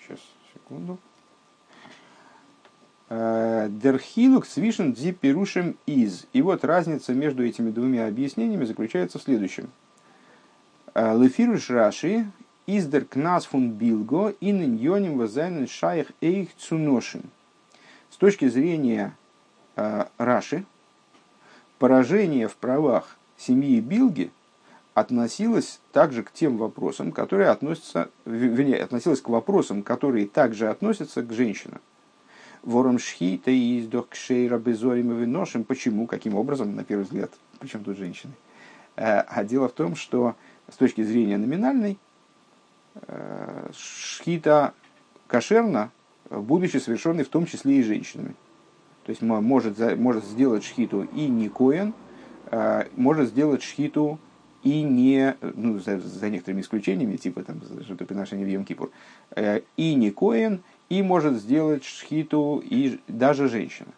Сейчас, 0.00 0.20
секунду. 0.52 0.98
Э, 3.10 3.68
Дерхилук 3.70 4.46
свишен 4.46 4.92
ди 4.92 5.12
перушем 5.12 5.76
из. 5.86 6.26
И 6.32 6.40
вот 6.40 6.64
разница 6.64 7.12
между 7.12 7.44
этими 7.44 7.70
двумя 7.70 8.06
объяснениями 8.06 8.64
заключается 8.64 9.18
в 9.18 9.22
следующем. 9.22 9.70
Э, 10.94 11.16
Лефируш 11.16 11.70
Раши 11.70 12.26
из 12.66 12.86
дер 12.86 13.04
кнас 13.04 13.44
фун 13.44 13.70
билго 13.72 14.34
и 14.40 14.50
ниньоним 14.50 15.18
вазайнен 15.18 15.68
шаях 15.68 16.08
эйх 16.22 16.48
цуношин. 16.56 17.22
С 18.10 18.16
точки 18.16 18.48
зрения 18.48 19.14
э, 19.76 20.06
Раши, 20.16 20.64
поражение 21.78 22.48
в 22.48 22.56
правах 22.56 23.18
семьи 23.36 23.80
Билги 23.80 24.30
относилось 24.94 25.80
также 25.92 26.22
к 26.22 26.32
тем 26.32 26.56
вопросам, 26.56 27.12
которые 27.12 27.50
относятся, 27.50 28.08
вернее, 28.24 28.82
относилось 28.82 29.20
к 29.20 29.28
вопросам, 29.28 29.82
которые 29.82 30.26
также 30.26 30.68
относятся 30.70 31.22
к 31.22 31.32
женщинам. 31.32 31.80
Вором 32.64 32.98
шхита 32.98 33.50
и 33.50 33.80
издох 33.80 34.08
кшейра 34.08 34.58
безорим 34.58 35.12
и 35.12 35.14
выношим. 35.14 35.64
Почему? 35.64 36.06
Каким 36.06 36.34
образом? 36.34 36.74
На 36.74 36.82
первый 36.82 37.02
взгляд. 37.02 37.30
Причем 37.60 37.84
тут 37.84 37.98
женщины? 37.98 38.32
Э, 38.96 39.20
а 39.20 39.44
дело 39.44 39.68
в 39.68 39.72
том, 39.72 39.96
что 39.96 40.34
с 40.72 40.76
точки 40.76 41.02
зрения 41.02 41.36
номинальной, 41.36 41.98
э, 42.94 43.70
шхита 43.76 44.72
кошерна, 45.26 45.90
будучи 46.30 46.78
совершенной 46.78 47.24
в 47.24 47.28
том 47.28 47.44
числе 47.44 47.80
и 47.80 47.82
женщинами. 47.82 48.34
То 49.04 49.10
есть 49.10 49.20
может, 49.20 49.78
может 49.98 50.24
сделать 50.24 50.64
шхиту 50.64 51.02
и 51.02 51.26
не 51.26 51.50
коин, 51.50 51.92
э, 52.50 52.84
может 52.96 53.28
сделать 53.28 53.62
шхиту 53.62 54.18
и 54.62 54.80
не, 54.80 55.36
ну, 55.42 55.78
за, 55.78 56.00
за 56.00 56.30
некоторыми 56.30 56.62
исключениями, 56.62 57.16
типа 57.16 57.42
там 57.42 57.60
жертвоприношения 57.86 58.46
в 58.46 58.48
Йом-Кипур, 58.48 59.62
и 59.76 59.94
не 59.94 60.10
коин, 60.10 60.62
и 60.88 61.02
может 61.02 61.34
сделать 61.34 61.84
шхиту 61.84 62.62
и 62.64 63.00
даже 63.08 63.48
женщина. 63.48 63.90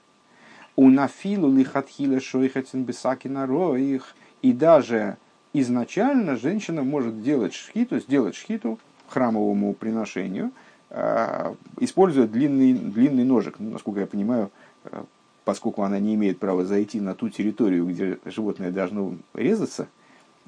Унафилу 0.77 1.51
лихатхила 1.51 2.21
шойхатин 2.21 2.85
бисакина 2.85 3.47
роих. 3.47 4.15
И 4.43 4.53
даже 4.53 5.17
изначально 5.53 6.37
женщина 6.37 6.83
может 6.83 7.23
делать 7.23 7.55
шхиту, 7.55 7.99
сделать 7.99 8.35
шхиту 8.35 8.79
храмовому 9.09 9.73
приношению, 9.73 10.53
а, 10.91 11.55
используя 11.81 12.27
длинный, 12.27 12.75
длинный 12.75 13.25
ножик. 13.25 13.57
Ну, 13.59 13.71
насколько 13.71 14.01
я 14.01 14.07
понимаю, 14.07 14.51
а, 14.85 15.05
поскольку 15.45 15.83
она 15.83 15.99
не 15.99 16.15
имеет 16.15 16.39
права 16.39 16.65
зайти 16.65 17.01
на 17.01 17.15
ту 17.15 17.31
территорию, 17.31 17.87
где 17.87 18.19
животное 18.25 18.71
должно 18.71 19.15
резаться, 19.33 19.89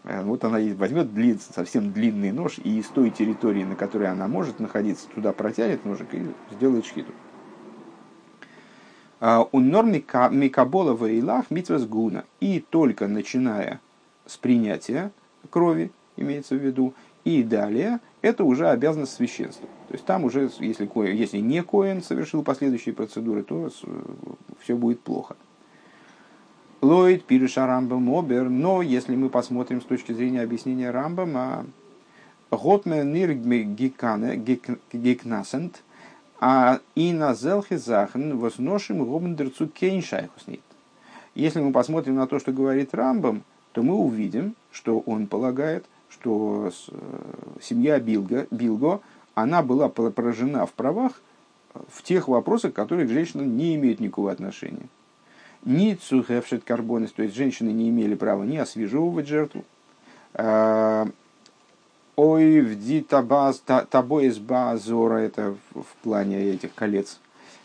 вот 0.04 0.44
она 0.44 0.58
возьмет 0.74 1.12
длин, 1.12 1.38
совсем 1.38 1.92
длинный 1.92 2.32
нож 2.32 2.58
и 2.58 2.78
из 2.78 2.86
той 2.86 3.10
территории, 3.10 3.64
на 3.64 3.76
которой 3.76 4.08
она 4.08 4.28
может 4.28 4.60
находиться, 4.60 5.08
туда 5.08 5.32
протянет 5.32 5.84
ножик 5.84 6.14
и 6.14 6.26
сделает 6.52 6.86
шхиту. 6.86 7.12
У 9.20 9.60
норм 9.60 9.92
Микабола 9.92 10.94
Ваилах 10.94 11.50
Митвас 11.50 11.84
Гуна. 11.86 12.24
И 12.40 12.60
только 12.60 13.08
начиная 13.08 13.80
с 14.26 14.36
принятия 14.36 15.10
крови, 15.50 15.90
имеется 16.16 16.54
в 16.54 16.58
виду, 16.58 16.94
и 17.24 17.42
далее 17.42 17.98
это 18.22 18.44
уже 18.44 18.68
обязанность 18.68 19.14
священства. 19.14 19.68
То 19.88 19.94
есть 19.94 20.04
там 20.04 20.24
уже, 20.24 20.50
если, 20.60 20.88
если 21.12 21.38
не 21.38 21.62
Коин 21.62 22.02
совершил 22.02 22.42
последующие 22.42 22.94
процедуры, 22.94 23.42
то 23.42 23.70
все 24.60 24.76
будет 24.76 25.00
плохо. 25.00 25.36
Ллойд, 26.80 27.24
Пириша 27.24 27.66
Рамбам, 27.66 28.08
Обер, 28.14 28.48
но 28.48 28.82
если 28.82 29.16
мы 29.16 29.30
посмотрим 29.30 29.80
с 29.80 29.84
точки 29.84 30.12
зрения 30.12 30.42
объяснения 30.42 30.90
Рамбама, 30.90 31.66
Готме 32.50 33.04
нир 33.04 33.32
гикнасент, 34.92 35.82
а 36.40 36.78
и 36.94 37.12
на 37.12 37.34
зелхе 37.34 37.78
захн 37.78 38.36
возношим 38.36 39.04
гомендерцу 39.04 39.66
кейншайхуснит. 39.66 40.62
Если 41.34 41.60
мы 41.60 41.72
посмотрим 41.72 42.14
на 42.14 42.26
то, 42.26 42.38
что 42.38 42.52
говорит 42.52 42.94
Рамбам, 42.94 43.42
то 43.72 43.82
мы 43.82 43.94
увидим, 43.94 44.54
что 44.70 45.00
он 45.00 45.26
полагает, 45.26 45.84
что 46.08 46.70
э, 46.70 46.92
семья 47.60 47.98
Билга, 48.00 48.46
Билго, 48.50 49.00
она 49.34 49.62
была 49.62 49.88
поражена 49.88 50.64
в 50.64 50.72
правах 50.72 51.20
в 51.88 52.02
тех 52.02 52.28
вопросах, 52.28 52.72
которые 52.72 53.06
к 53.06 53.10
женщинам 53.10 53.56
не 53.56 53.74
имеют 53.74 54.00
никакого 54.00 54.32
отношения. 54.32 54.88
Ни 55.64 55.94
цухевшет 55.94 56.64
карбонис, 56.64 57.12
то 57.12 57.22
есть 57.22 57.34
женщины 57.34 57.70
не 57.70 57.88
имели 57.88 58.14
права 58.14 58.44
ни 58.44 58.56
освежевывать 58.56 59.26
жертву, 59.26 59.64
а, 60.34 61.08
ой, 62.16 62.60
вди 62.60 63.00
табаз, 63.00 63.62
табоис 63.90 64.38
базора, 64.38 65.18
это 65.18 65.56
в 65.74 66.02
плане 66.02 66.50
этих 66.50 66.74
колец, 66.74 67.20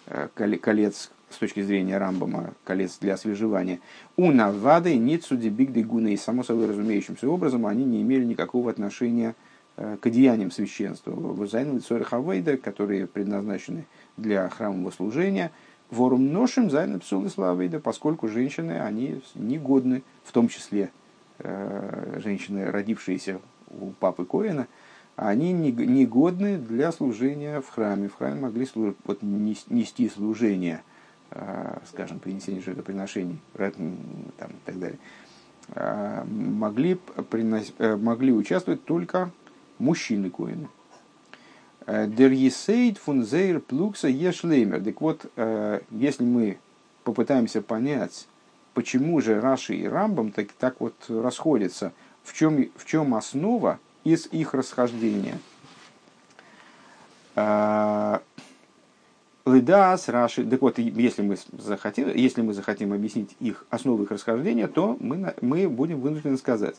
э, 0.08 0.27
колец 0.36 1.12
с 1.34 1.38
точки 1.38 1.62
зрения 1.62 1.97
Рамбама, 1.97 2.53
колец 2.63 2.97
для 2.99 3.15
освежевания. 3.15 3.79
У 4.15 4.32
Навады 4.32 4.95
нет 4.95 5.23
суди 5.23 5.49
бигды 5.49 5.84
гуна, 5.84 6.10
и 6.10 6.17
само 6.17 6.43
собой 6.43 6.67
разумеющимся 6.67 7.27
образом 7.27 7.65
они 7.65 7.84
не 7.84 8.01
имели 8.01 8.23
никакого 8.23 8.69
отношения 8.69 9.36
э, 9.75 9.97
к 9.99 10.06
одеяниям 10.06 10.51
священства. 10.51 11.12
Вазайн 11.12 11.82
Хавейда, 11.82 12.58
которые 12.58 13.08
предназначены 13.08 13.86
для 14.17 14.47
храмового 14.49 14.91
служения, 14.91 15.51
ворум 15.93 16.32
ношим 16.32 16.69
зайн 16.69 16.99
псулы 16.99 17.29
славейда, 17.29 17.79
поскольку 17.79 18.27
женщины, 18.27 18.79
они 18.79 19.21
негодны, 19.36 20.03
в 20.23 20.32
том 20.32 20.47
числе 20.47 20.91
э, 21.39 22.19
женщины, 22.23 22.65
родившиеся 22.65 23.39
у 23.69 23.91
папы 23.91 24.25
Коина, 24.25 24.67
они 25.15 25.53
негодны 25.53 26.58
для 26.58 26.91
служения 26.91 27.62
в 27.62 27.69
храме. 27.69 28.10
В 28.10 28.15
храме 28.15 28.41
могли 28.41 28.65
служ... 28.65 28.95
вот, 29.06 29.19
нести 29.21 30.10
служение– 30.10 30.82
Э, 31.36 31.79
скажем, 31.89 32.19
принесение 32.19 32.62
жертвоприношений 32.62 33.39
там, 33.58 33.71
и 34.51 34.53
так 34.65 34.77
далее, 34.77 34.99
э, 35.69 36.23
могли, 36.25 36.93
принос, 37.32 37.73
э, 37.79 37.95
могли 37.95 38.32
участвовать 38.32 38.84
только 38.86 39.32
мужчины 39.79 40.29
коины. 40.29 40.67
Дер 41.87 42.31
есейд 42.31 42.97
фунзейр 42.97 43.59
плукса 43.59 44.07
ешлеймер. 44.07 44.83
Так 44.83 45.01
вот, 45.01 45.25
если 45.91 46.23
мы 46.23 46.57
попытаемся 47.03 47.61
понять, 47.61 48.27
почему 48.73 49.21
же 49.21 49.39
Раши 49.39 49.75
и 49.75 49.87
Рамбам 49.87 50.31
так, 50.31 50.51
так 50.53 50.79
вот 50.79 50.95
расходятся, 51.07 51.93
в 52.23 52.33
чем, 52.33 52.69
в 52.75 52.85
чем 52.85 53.15
основа 53.15 53.79
из 54.03 54.27
их 54.27 54.53
расхождения– 54.53 55.39
Лыдас, 59.45 60.07
Раши. 60.07 60.45
Так 60.45 60.61
вот, 60.61 60.77
если 60.77 61.21
мы, 61.23 61.35
захотим, 61.57 62.15
если 62.15 62.41
мы 62.43 62.53
захотим 62.53 62.93
объяснить 62.93 63.35
их 63.39 63.65
основы 63.71 64.03
их 64.03 64.11
расхождения, 64.11 64.67
то 64.67 64.95
мы, 64.99 65.33
мы 65.41 65.67
будем 65.67 65.99
вынуждены 65.99 66.37
сказать. 66.37 66.75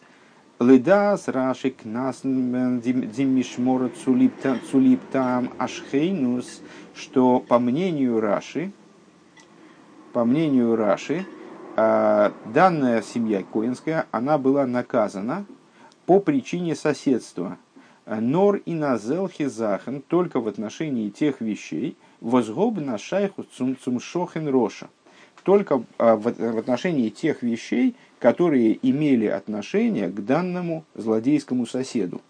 Лыдас, 0.60 1.26
Раши, 1.26 1.70
Кнас, 1.70 2.20
Димишмора, 2.22 3.90
Цулиптам, 3.90 5.50
Ашхейнус, 5.58 6.62
что 6.94 7.40
по 7.40 7.58
мнению 7.58 8.20
Раши, 8.20 8.72
по 10.12 10.24
мнению 10.24 10.76
Раши, 10.76 11.26
а, 11.76 12.32
данная 12.46 13.02
семья 13.02 13.42
коинская, 13.42 14.06
она 14.12 14.38
была 14.38 14.64
наказана 14.64 15.44
по 16.06 16.20
причине 16.20 16.76
соседства. 16.76 17.58
Нор 18.06 18.56
и 18.56 18.74
назел 18.74 19.28
хизахен 19.28 20.02
только 20.02 20.38
в 20.38 20.46
отношении 20.46 21.08
тех 21.08 21.40
вещей, 21.40 21.96
возгоб 22.20 22.78
на 22.78 22.96
шайху 22.96 23.44
цумшохен 23.44 24.48
роша. 24.48 24.88
Только 25.44 25.82
а, 25.98 26.16
в 26.16 26.58
отношении 26.58 27.10
тех 27.10 27.42
вещей, 27.42 27.94
которые 28.18 28.78
имели 28.82 29.26
отношение 29.26 30.08
к 30.08 30.24
данному 30.24 30.84
злодейскому 30.94 31.66
соседу. 31.66 32.22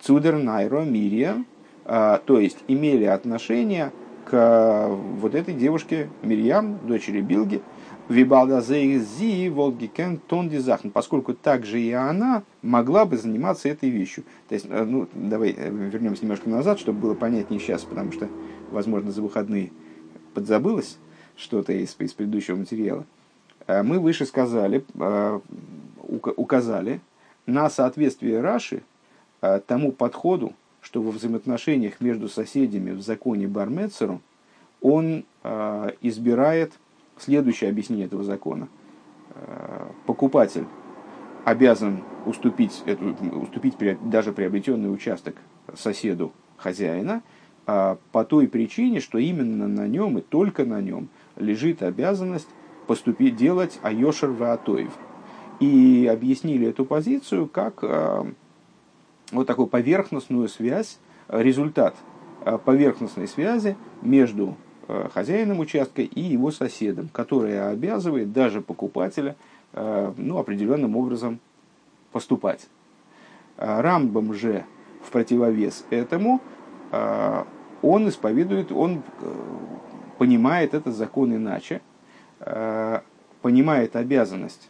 Цудер 0.00 0.38
Найро 0.38 0.82
Мирия, 0.82 1.44
а, 1.84 2.20
то 2.24 2.40
есть 2.40 2.58
имели 2.66 3.04
отношение 3.04 3.92
к 4.24 4.88
вот 4.88 5.34
этой 5.34 5.52
девушке 5.52 6.08
Мирьям, 6.22 6.78
дочери 6.86 7.20
Билги, 7.20 7.60
Вибалда 8.08 8.62
Зейзи 8.62 9.48
Волгикен 9.48 10.18
Тондизахн, 10.18 10.88
поскольку 10.88 11.34
также 11.34 11.80
и 11.80 11.92
она 11.92 12.42
могла 12.62 13.04
бы 13.04 13.18
заниматься 13.18 13.68
этой 13.68 13.90
вещью. 13.90 14.24
То 14.48 14.54
есть, 14.54 14.66
ну, 14.68 15.06
давай 15.14 15.54
э, 15.56 15.70
вернемся 15.70 16.22
немножко 16.22 16.48
назад, 16.48 16.80
чтобы 16.80 17.00
было 17.00 17.14
понятнее 17.14 17.60
сейчас, 17.60 17.82
потому 17.82 18.12
что 18.12 18.28
возможно, 18.70 19.12
за 19.12 19.20
выходные 19.20 19.70
подзабылось 20.34 20.98
что-то 21.40 21.72
из, 21.72 21.96
из 21.98 22.12
предыдущего 22.12 22.56
материала, 22.56 23.04
э, 23.66 23.82
мы 23.82 23.98
выше 23.98 24.26
сказали, 24.26 24.84
э, 24.94 25.40
указали 26.36 27.00
на 27.46 27.70
соответствие 27.70 28.40
Раши 28.40 28.82
э, 29.40 29.60
тому 29.66 29.92
подходу, 29.92 30.52
что 30.80 31.02
во 31.02 31.10
взаимоотношениях 31.10 32.00
между 32.00 32.28
соседями 32.28 32.92
в 32.92 33.02
законе 33.02 33.46
Бармецеру 33.46 34.20
он 34.80 35.24
избирает 36.00 36.72
следующее 37.18 37.68
объяснение 37.68 38.06
этого 38.06 38.24
закона. 38.24 38.68
Покупатель 40.06 40.64
обязан 41.44 42.02
уступить, 42.24 42.82
эту, 42.86 43.14
уступить 43.38 43.74
даже 44.08 44.32
приобретенный 44.32 44.92
участок 44.92 45.36
соседу 45.74 46.32
хозяина– 46.56 47.22
а, 47.72 47.98
по 48.10 48.24
той 48.24 48.48
причине, 48.48 48.98
что 48.98 49.18
именно 49.18 49.68
на 49.68 49.86
нем 49.86 50.18
и 50.18 50.22
только 50.22 50.64
на 50.64 50.80
нем 50.80 51.08
лежит 51.40 51.82
обязанность 51.82 52.48
поступить, 52.86 53.36
делать 53.36 53.78
Айошер 53.82 54.30
Ваатоев. 54.30 54.92
И 55.58 56.08
объяснили 56.10 56.68
эту 56.68 56.84
позицию 56.84 57.46
как 57.46 57.80
а, 57.82 58.26
вот 59.32 59.46
такую 59.46 59.66
поверхностную 59.66 60.48
связь, 60.48 60.98
результат 61.28 61.94
а, 62.44 62.58
поверхностной 62.58 63.28
связи 63.28 63.76
между 64.02 64.56
хозяином 65.14 65.60
участка 65.60 66.02
и 66.02 66.20
его 66.20 66.50
соседом, 66.50 67.10
которая 67.12 67.70
обязывает 67.70 68.32
даже 68.32 68.60
покупателя 68.60 69.36
ну, 69.72 70.36
определенным 70.36 70.96
образом 70.96 71.38
поступать. 72.10 72.66
Рамбам 73.56 74.34
же 74.34 74.64
в 75.00 75.12
противовес 75.12 75.84
этому 75.90 76.40
он 77.82 78.08
исповедует, 78.08 78.72
он 78.72 79.02
э, 79.20 79.32
понимает 80.20 80.74
этот 80.74 80.94
закон 80.94 81.34
иначе, 81.34 81.80
э, 82.40 83.00
понимает 83.40 83.96
обязанность 83.96 84.68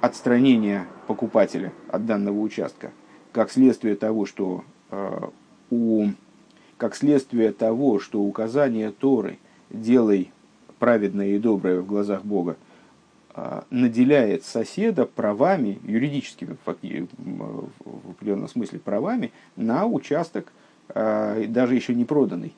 отстранения 0.00 0.86
покупателя 1.06 1.70
от 1.90 2.06
данного 2.06 2.40
участка, 2.40 2.90
как 3.32 3.50
следствие 3.50 3.94
того, 3.94 4.24
что 4.24 4.64
э, 4.90 5.20
у, 5.68 6.06
как 6.78 6.96
следствие 6.96 7.52
того, 7.52 8.00
что 8.00 8.22
указание 8.22 8.90
Торы 8.90 9.38
«делай 9.68 10.32
праведное 10.78 11.36
и 11.36 11.38
доброе 11.38 11.82
в 11.82 11.86
глазах 11.86 12.24
Бога» 12.24 12.56
наделяет 13.70 14.44
соседа 14.44 15.04
правами, 15.04 15.78
юридическими 15.84 16.56
в 16.64 18.10
определенном 18.10 18.48
смысле 18.48 18.80
правами, 18.80 19.30
на 19.54 19.86
участок 19.86 20.52
даже 20.88 21.74
еще 21.76 21.94
не 21.94 22.04
проданный 22.04 22.52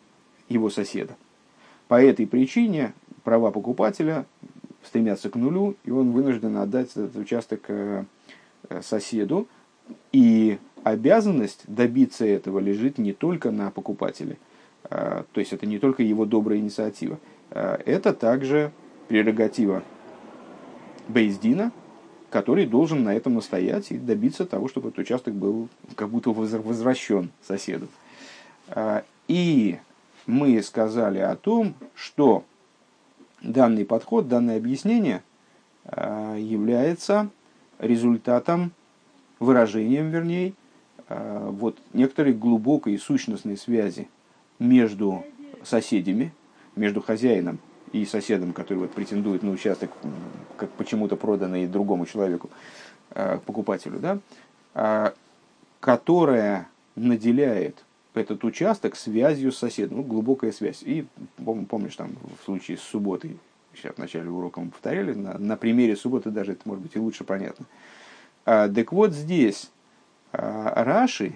его 0.49 0.71
соседа. 0.71 1.17
По 1.91 2.01
этой 2.01 2.25
причине 2.25 2.93
права 3.25 3.51
покупателя 3.51 4.25
стремятся 4.85 5.29
к 5.29 5.35
нулю, 5.35 5.75
и 5.85 5.91
он 5.91 6.13
вынужден 6.13 6.57
отдать 6.59 6.91
этот 6.91 7.17
участок 7.17 7.65
э, 7.67 8.05
соседу. 8.81 9.49
И 10.13 10.59
обязанность 10.85 11.65
добиться 11.67 12.25
этого 12.25 12.61
лежит 12.61 12.99
не 12.99 13.13
только 13.13 13.51
на 13.51 13.73
покупателе, 13.73 14.37
то 14.89 15.27
есть 15.35 15.53
это 15.53 15.67
не 15.67 15.81
только 15.81 16.05
его 16.05 16.27
добрая 16.27 16.59
инициатива, 16.59 17.19
это 17.51 18.15
также 18.15 18.71
прерогатива 19.09 19.83
Бейздина, 21.09 21.73
который 22.31 22.67
должен 22.67 23.03
на 23.03 23.17
этом 23.17 23.35
настоять 23.35 23.91
и 23.91 23.99
добиться 23.99 24.47
того, 24.47 24.69
чтобы 24.69 24.91
этот 24.91 25.01
участок 25.01 25.35
был 25.35 25.69
как 25.97 26.09
будто 26.09 26.31
возвращен 26.31 27.31
соседу. 27.43 27.89
И 29.27 29.79
мы 30.27 30.63
сказали 30.63 31.19
о 31.19 31.37
том, 31.37 31.75
что 31.95 32.45
данный 33.43 33.85
подход, 33.85 34.29
данное 34.29 34.57
объяснение 34.57 35.23
а, 35.85 36.37
является 36.37 37.31
результатом, 37.79 38.73
выражением, 39.39 40.11
вернее, 40.11 40.53
а, 41.09 41.51
вот 41.51 41.79
некоторой 41.93 42.33
глубокой 42.35 42.99
сущностной 42.99 43.57
связи 43.57 44.09
между 44.59 45.25
соседями, 45.65 46.33
между 46.77 47.01
хозяином 47.01 47.59
и 47.93 48.05
соседом, 48.05 48.53
который 48.53 48.79
вот 48.79 48.93
претендует 48.93 49.43
на 49.43 49.51
участок, 49.51 49.91
как 50.57 50.71
почему-то 50.73 51.17
проданный 51.17 51.67
другому 51.67 52.07
человеку, 52.07 52.51
э, 53.11 53.39
покупателю, 53.45 53.99
да, 53.99 55.13
которая 55.81 56.69
наделяет 56.95 57.85
этот 58.15 58.45
участок 58.45 58.97
связью 58.97 59.53
с 59.53 59.59
соседом, 59.59 59.99
ну, 59.99 60.03
глубокая 60.03 60.53
связь. 60.53 60.83
И 60.83 61.07
помнишь, 61.45 61.97
там 61.97 62.13
в 62.41 62.45
случае 62.45 62.77
с 62.77 62.83
субботой, 62.83 63.39
сейчас 63.75 63.95
в 63.95 63.99
начале 63.99 64.29
урока 64.29 64.61
мы 64.61 64.71
повторяли, 64.71 65.15
на, 65.15 65.39
на 65.39 65.57
примере 65.57 65.97
субботы 65.97 66.31
даже 66.31 66.53
это 66.53 66.63
может 66.65 66.83
быть 66.83 66.97
и 66.97 66.99
лучше 66.99 67.25
понятно. 67.25 67.67
А, 68.45 68.69
так 68.69 68.93
вот 68.93 69.13
здесь 69.13 69.71
а, 70.33 70.85
Раши, 70.85 71.35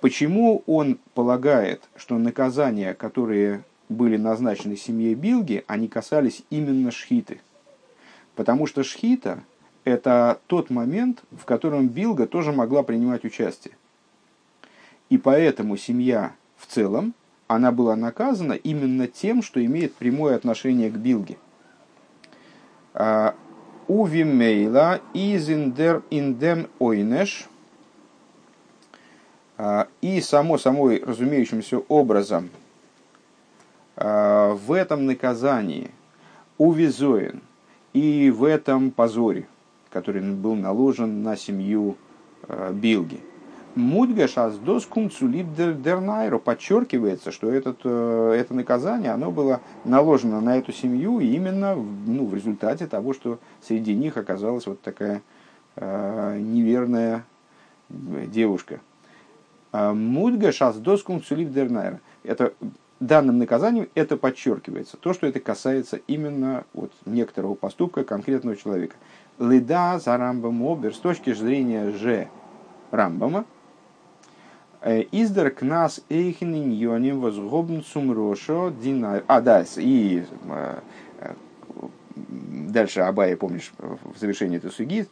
почему 0.00 0.62
он 0.66 0.98
полагает, 1.14 1.82
что 1.96 2.18
наказания, 2.18 2.94
которые 2.94 3.62
были 3.88 4.16
назначены 4.16 4.76
семье 4.76 5.14
Билги, 5.14 5.64
они 5.66 5.88
касались 5.88 6.42
именно 6.50 6.90
шхиты. 6.90 7.40
Потому 8.34 8.66
что 8.66 8.82
шхита– 8.82 9.44
это 9.84 10.40
тот 10.46 10.70
момент, 10.70 11.22
в 11.30 11.44
котором 11.44 11.88
Билга 11.88 12.26
тоже 12.26 12.52
могла 12.52 12.82
принимать 12.82 13.24
участие. 13.24 13.74
И 15.12 15.18
поэтому 15.18 15.76
семья 15.76 16.32
в 16.56 16.66
целом, 16.66 17.12
она 17.46 17.70
была 17.70 17.96
наказана 17.96 18.54
именно 18.54 19.06
тем, 19.06 19.42
что 19.42 19.62
имеет 19.62 19.94
прямое 19.94 20.34
отношение 20.34 20.90
к 20.90 20.94
Билге. 20.94 21.36
А, 22.94 23.34
Увимейла 23.88 25.02
изиндер 25.12 26.02
индем 26.08 26.66
ойнеш. 26.78 27.46
А, 29.58 29.86
и 30.00 30.18
само 30.22 30.56
собой 30.56 31.02
разумеющимся 31.06 31.76
образом– 31.76 32.48
а, 33.96 34.54
в 34.54 34.72
этом 34.72 35.04
наказании 35.04 35.90
увизоин 36.56 37.42
и 37.92 38.30
в 38.30 38.44
этом 38.44 38.90
позоре, 38.90 39.46
который 39.90 40.22
был 40.22 40.54
наложен 40.54 41.22
на 41.22 41.36
семью 41.36 41.98
Билги. 42.70 43.20
Мудгаш 43.74 44.36
аздос 44.36 44.84
кумцулип 44.84 45.46
дернайро 45.54 46.38
подчеркивается, 46.38 47.30
что 47.32 47.50
этот, 47.50 47.80
э, 47.84 48.36
это 48.38 48.52
наказание 48.52 49.12
оно 49.12 49.30
было 49.30 49.62
наложено 49.84 50.42
на 50.42 50.58
эту 50.58 50.72
семью 50.72 51.20
именно 51.20 51.74
ну, 51.74 52.26
в 52.26 52.34
результате 52.34 52.86
того, 52.86 53.14
что 53.14 53.38
среди 53.62 53.94
них 53.94 54.18
оказалась 54.18 54.66
вот 54.66 54.82
такая 54.82 55.22
э, 55.76 56.38
неверная 56.38 57.24
девушка. 57.88 58.80
Мудгаш 59.72 60.60
аздос 60.60 61.02
кумцулип 61.02 61.50
дернайро. 61.50 62.00
Это 62.24 62.52
данным 63.00 63.38
наказанием 63.38 63.88
это 63.94 64.18
подчеркивается. 64.18 64.98
То, 64.98 65.14
что 65.14 65.26
это 65.26 65.40
касается 65.40 65.98
именно 66.06 66.64
вот 66.74 66.92
некоторого 67.06 67.54
поступка 67.54 68.04
конкретного 68.04 68.56
человека. 68.56 68.96
Лида 69.38 69.98
за 69.98 70.16
Рамбам 70.16 70.62
Обер 70.62 70.94
с 70.94 70.98
точки 70.98 71.32
зрения 71.32 71.90
же 71.90 72.28
Рамбама. 72.90 73.46
Э, 74.84 75.02
Издер 75.12 75.50
к 75.50 75.62
нас 75.62 76.00
эйхниньоним 76.08 77.20
возгобн 77.20 77.84
сумрошо 77.84 78.70
динар. 78.82 79.22
А, 79.28 79.40
да, 79.40 79.64
и 79.76 80.24
э, 80.48 80.80
э, 81.20 81.34
дальше 82.16 83.00
Абая, 83.00 83.36
помнишь, 83.36 83.72
в 83.78 84.18
завершении 84.18 84.58
этой 84.58 84.72
суги 84.72 85.06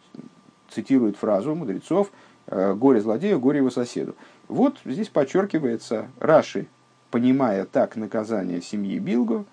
цитирует 0.70 1.16
фразу 1.16 1.54
мудрецов 1.54 2.10
«Горе 2.46 3.00
злодею, 3.00 3.38
горе 3.38 3.58
его 3.58 3.70
соседу». 3.70 4.16
Вот 4.48 4.78
здесь 4.84 5.08
подчеркивается 5.08 6.08
Раши, 6.18 6.66
понимая 7.12 7.64
так 7.64 7.94
наказание 7.94 8.60
семьи 8.60 8.98
Билго, 8.98 9.44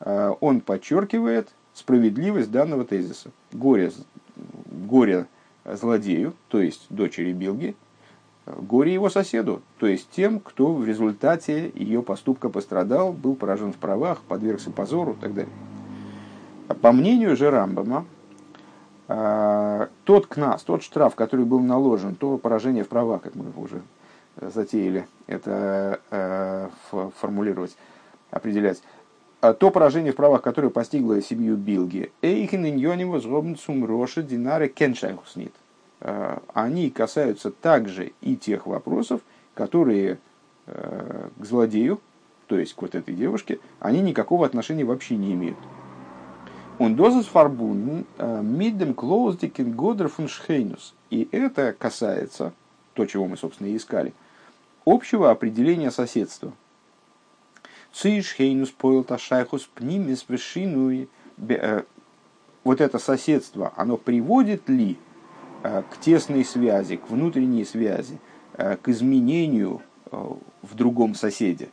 э, 0.00 0.32
он 0.40 0.62
подчеркивает 0.62 1.50
справедливость 1.74 2.50
данного 2.50 2.86
тезиса. 2.86 3.30
Горе, 3.52 3.92
горе 4.66 5.26
злодею, 5.66 6.32
то 6.48 6.62
есть 6.62 6.86
дочери 6.88 7.32
Билги, 7.32 7.76
горе 8.46 8.94
его 8.94 9.10
соседу, 9.10 9.62
то 9.78 9.86
есть 9.86 10.08
тем, 10.10 10.40
кто 10.40 10.72
в 10.72 10.86
результате 10.86 11.70
ее 11.74 12.02
поступка 12.02 12.48
пострадал, 12.48 13.12
был 13.12 13.34
поражен 13.34 13.72
в 13.72 13.76
правах, 13.76 14.20
подвергся 14.22 14.70
позору 14.70 15.12
и 15.12 15.22
так 15.22 15.34
далее. 15.34 15.52
По 16.80 16.92
мнению 16.92 17.36
же 17.36 17.50
Рамбама, 17.50 18.06
э, 19.08 19.86
тот 20.04 20.26
кнас, 20.26 20.62
тот 20.62 20.82
штраф, 20.82 21.14
который 21.14 21.44
был 21.44 21.60
наложен, 21.60 22.14
то 22.14 22.38
поражение 22.38 22.84
в 22.84 22.88
правах, 22.88 23.22
как 23.22 23.34
мы 23.34 23.46
уже 23.56 23.82
затеяли 24.40 25.06
это 25.26 26.00
э, 26.10 26.68
формулировать, 27.20 27.76
определять. 28.30 28.82
А 29.40 29.52
то 29.52 29.70
поражение 29.70 30.12
в 30.12 30.16
правах, 30.16 30.42
которое 30.42 30.70
постигло 30.70 31.20
семью 31.20 31.56
Билги, 31.56 32.10
динары 34.22 34.68
кеншайхуснит. 34.68 35.52
Э, 36.00 36.38
они 36.54 36.90
касаются 36.90 37.50
также 37.50 38.12
и 38.20 38.36
тех 38.36 38.66
вопросов, 38.66 39.20
которые 39.54 40.18
э, 40.66 41.28
к 41.36 41.44
злодею, 41.44 42.00
то 42.46 42.58
есть 42.58 42.74
к 42.74 42.82
вот 42.82 42.94
этой 42.94 43.14
девушке, 43.14 43.58
они 43.80 44.00
никакого 44.00 44.46
отношения 44.46 44.84
вообще 44.84 45.16
не 45.16 45.32
имеют. 45.32 45.58
Он 46.78 46.94
дозис 46.94 47.24
фарбун 47.24 48.04
миддем 48.18 48.92
клоуздикен 48.92 49.72
годер 49.72 50.08
фун 50.08 50.28
И 51.08 51.26
это 51.32 51.72
касается, 51.72 52.52
то, 52.92 53.06
чего 53.06 53.26
мы, 53.26 53.36
собственно, 53.36 53.68
и 53.68 53.76
искали– 53.76 54.12
общего 54.86 55.30
определения 55.30 55.90
соседства. 55.90 56.52
Цишхейнус 57.92 58.70
пойлта 58.70 59.18
шайхус 59.18 59.68
пнимис 59.74 60.24
вышинуи. 60.28 61.08
Э, 61.48 61.82
вот 62.64 62.80
это 62.80 62.98
соседство, 62.98 63.72
оно 63.76 63.96
приводит 63.96 64.68
ли 64.68 64.92
э, 64.92 64.96
к 65.62 65.98
тесной 66.00 66.44
связи, 66.44 66.96
к 66.96 67.10
внутренней 67.10 67.64
связи, 67.64 68.18
э, 68.54 68.76
к 68.76 68.88
изменению 68.88 69.82
в 70.10 70.74
другом 70.74 71.14
соседе? 71.14 71.68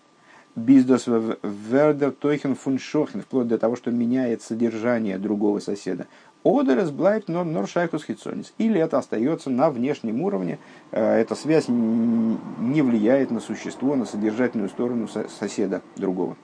Биздос 0.56 1.08
вердер 1.08 2.12
тойхен 2.12 2.56
фуншохен, 2.56 3.22
вплоть 3.22 3.48
до 3.48 3.58
того, 3.58 3.76
что 3.76 3.90
меняет 3.90 4.44
содержание 4.44 5.18
другого 5.18 5.60
соседа. 5.60 6.08
Одерес 6.44 6.92
блайт 6.92 7.28
нор 7.28 7.46
нор 7.46 7.68
хитсонис. 7.68 8.54
Или 8.58 8.80
это 8.80 8.98
остается 8.98 9.50
на 9.50 9.72
внешнем 9.72 10.22
уровне, 10.22 10.60
э, 10.92 11.20
эта 11.22 11.36
связь 11.36 11.68
не 11.70 12.82
влияет 12.82 13.32
на 13.32 13.40
существо, 13.40 13.96
на 13.96 14.06
содержательную 14.06 14.70
сторону 14.70 15.08
соседа 15.08 15.82
другого. 15.96 16.36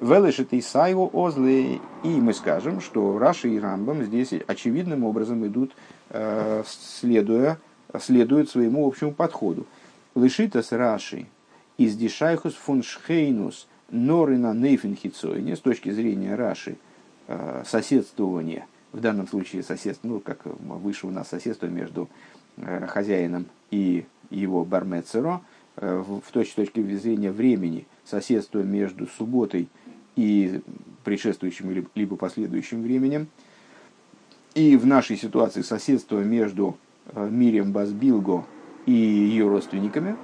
Велешит 0.00 0.52
и 0.52 0.60
сайву 0.60 1.08
озле, 1.12 1.78
и 2.02 2.08
мы 2.08 2.32
скажем, 2.32 2.80
что 2.80 3.18
Раши 3.18 3.50
и 3.50 3.60
Рамбам 3.60 4.02
здесь 4.02 4.32
очевидным 4.48 5.04
образом 5.04 5.46
идут, 5.46 5.76
э, 5.76 6.01
следуя, 6.66 7.58
следуют 8.00 8.50
своему 8.50 8.86
общему 8.86 9.12
подходу. 9.12 9.66
Лишитас 10.14 10.72
Раши 10.72 11.26
из 11.78 11.96
дишайхус 11.96 12.54
фун 12.54 12.82
шхейнус 12.82 13.66
норина 13.90 14.52
нейфен 14.52 14.96
с 14.96 15.60
точки 15.60 15.90
зрения 15.90 16.34
Раши– 16.34 16.76
Э, 17.28 17.62
соседствование, 17.64 18.66
в 18.92 19.00
данном 19.00 19.28
случае 19.28 19.62
соседство, 19.62 20.08
ну, 20.08 20.20
как 20.20 20.40
выше 20.44 21.06
у 21.06 21.10
нас 21.10 21.28
соседство 21.28 21.66
между 21.66 22.08
э, 22.56 22.86
хозяином 22.88 23.46
и 23.70 24.04
его 24.28 24.64
бармецеро, 24.64 25.40
э, 25.76 26.04
в 26.04 26.30
точке, 26.32 26.56
точки 26.56 26.96
зрения 26.96 27.30
времени, 27.30 27.86
соседство 28.04 28.58
между 28.58 29.06
субботой 29.06 29.68
и 30.16 30.60
предшествующим 31.04 31.86
либо 31.94 32.16
последующим 32.16 32.82
временем, 32.82 33.28
и 34.54 34.76
в 34.76 34.86
нашей 34.86 35.16
ситуации 35.16 35.62
соседство 35.62 36.18
между 36.18 36.76
Мирием 37.14 37.72
Базбилго 37.72 38.44
и 38.86 38.92
ее 38.92 39.48
родственниками, 39.48 40.16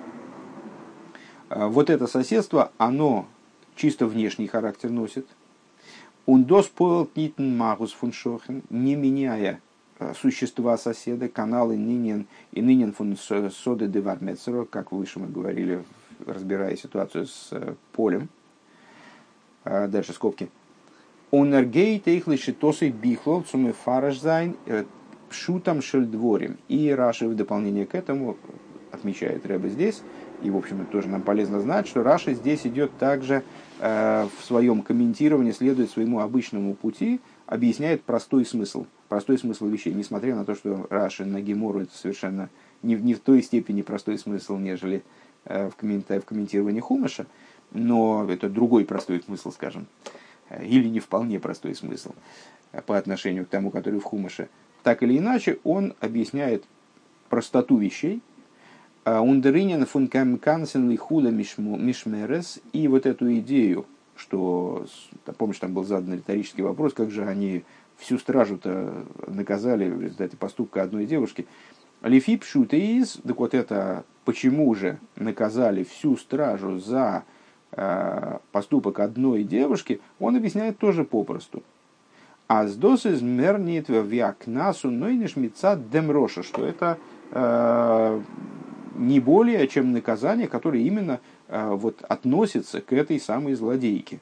вот 1.48 1.90
это 1.90 2.06
соседство, 2.06 2.70
оно 2.78 3.26
чисто 3.74 4.06
внешний 4.06 4.46
характер 4.46 4.90
носит– 4.90 5.26
Он 6.28 6.44
доспоил 6.44 7.08
нитн 7.16 7.56
магус 7.56 7.92
фуншохен, 7.92 8.62
не 8.68 8.96
меняя 8.96 9.62
э, 9.98 10.12
существа 10.12 10.76
соседа, 10.76 11.26
каналы 11.30 11.78
нынен 11.78 12.26
и 12.52 12.60
нынен 12.60 12.92
фун 12.92 13.16
соды 13.16 13.86
девармецеро, 13.86 14.66
как 14.66 14.92
выше 14.92 15.20
мы 15.20 15.28
говорили, 15.28 15.82
разбирая 16.26 16.76
ситуацию 16.76 17.24
с 17.24 17.48
э, 17.52 17.74
полем. 17.92 18.28
Дальше 19.64 20.12
скобки. 20.12 20.50
Онергейт 21.30 22.08
их 22.08 22.26
лишь 22.26 22.48
тосой 22.58 22.90
бихлол, 22.90 23.42
цумы 23.42 23.72
фаражзайн, 23.72 24.56
пшутам 25.28 25.82
шельдворим. 25.82 26.56
И 26.68 26.90
Раши 26.90 27.28
в 27.28 27.36
дополнение 27.36 27.86
к 27.86 27.94
этому 27.94 28.36
отмечает 28.90 29.46
Рэбе 29.46 29.68
здесь, 29.68 30.00
и, 30.42 30.50
в 30.50 30.56
общем, 30.56 30.80
это 30.80 30.90
тоже 30.90 31.08
нам 31.08 31.22
полезно 31.22 31.60
знать, 31.60 31.86
что 31.86 32.02
Раши 32.02 32.34
здесь 32.34 32.66
идет 32.66 32.96
также 32.98 33.42
э, 33.80 34.26
в 34.38 34.44
своем 34.44 34.82
комментировании, 34.82 35.52
следует 35.52 35.90
своему 35.90 36.20
обычному 36.20 36.74
пути, 36.74 37.20
объясняет 37.46 38.02
простой 38.02 38.46
смысл, 38.46 38.86
простой 39.08 39.36
смысл 39.36 39.66
вещей, 39.66 39.92
несмотря 39.92 40.34
на 40.34 40.44
то, 40.44 40.54
что 40.54 40.86
Раши 40.88 41.26
на 41.26 41.42
Гемору 41.42 41.80
это 41.80 41.94
совершенно 41.94 42.48
не, 42.82 42.94
не 42.94 43.14
в 43.14 43.20
той 43.20 43.42
степени 43.42 43.82
простой 43.82 44.18
смысл, 44.18 44.56
нежели 44.56 45.02
э, 45.44 45.68
в, 45.68 45.76
комменти- 45.76 46.20
в 46.20 46.24
комментировании 46.24 46.80
Хумаша, 46.80 47.26
но 47.72 48.26
это 48.30 48.48
другой 48.48 48.86
простой 48.86 49.20
смысл, 49.20 49.50
скажем, 49.50 49.86
э, 50.04 50.08
или 50.60 50.88
не 50.88 51.00
вполне 51.00 51.38
простой 51.40 51.74
смысл 51.74 52.12
э, 52.72 52.82
по 52.82 52.96
отношению 52.96 53.46
к 53.46 53.48
тому, 53.48 53.70
который 53.70 54.00
в 54.00 54.04
Хумаше. 54.04 54.48
Так 54.82 55.02
или 55.02 55.18
иначе, 55.18 55.58
он 55.64 55.94
объясняет 56.00 56.64
простоту 57.28 57.76
вещей, 57.76 58.22
Ундеринен 59.16 59.86
фун 59.86 60.08
кансен 60.08 60.96
худа 60.98 61.30
мишмерес. 61.30 62.60
И 62.72 62.88
вот 62.88 63.06
эту 63.06 63.32
идею, 63.38 63.86
что, 64.16 64.86
помнишь, 65.38 65.58
там 65.58 65.72
был 65.72 65.84
задан 65.84 66.14
риторический 66.14 66.62
вопрос, 66.62 66.92
как 66.92 67.10
же 67.10 67.24
они 67.24 67.64
всю 67.96 68.18
стражу-то 68.18 69.06
наказали 69.26 69.88
в 69.88 70.02
результате 70.02 70.36
поступка 70.36 70.82
одной 70.82 71.06
девушки. 71.06 71.46
Лифип 72.02 72.44
шутеиз, 72.44 73.18
так 73.26 73.38
вот 73.38 73.54
это 73.54 74.04
почему 74.24 74.72
же 74.74 74.98
наказали 75.16 75.84
всю 75.84 76.16
стражу 76.16 76.78
за 76.78 77.24
э, 77.24 77.37
поступок 78.50 78.98
одной 79.00 79.44
девушки, 79.44 80.00
он 80.18 80.36
объясняет 80.36 80.78
тоже 80.78 81.04
попросту. 81.04 81.62
А 82.48 82.66
с 82.66 82.74
досыз 82.76 83.20
мернит 83.20 83.88
в 83.88 84.06
вякнасу, 84.06 84.90
но 84.90 85.10
и 85.10 85.16
не 85.18 85.26
шмица 85.26 85.76
демроша, 85.76 86.42
что 86.42 86.64
это 86.64 86.98
э, 87.30 88.20
не 88.96 89.20
более, 89.20 89.68
чем 89.68 89.92
наказание, 89.92 90.48
которое 90.48 90.82
именно 90.82 91.20
э, 91.48 91.70
вот, 91.74 92.02
относится 92.08 92.80
к 92.80 92.94
этой 92.94 93.20
самой 93.20 93.54
злодейке. 93.54 94.16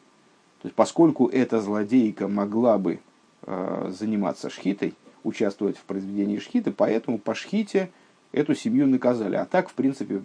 То 0.62 0.66
есть, 0.66 0.74
поскольку 0.74 1.28
эта 1.28 1.60
злодейка 1.60 2.26
могла 2.26 2.78
бы 2.78 2.98
э, 3.42 3.92
заниматься 3.96 4.50
шхитой, 4.50 4.94
участвовать 5.22 5.76
в 5.76 5.82
произведении 5.82 6.40
шхиты, 6.40 6.72
поэтому 6.72 7.18
по 7.18 7.32
шхите 7.36 7.90
эту 8.32 8.56
семью 8.56 8.88
наказали. 8.88 9.36
А 9.36 9.44
так, 9.44 9.68
в 9.68 9.74
принципе, 9.74 10.22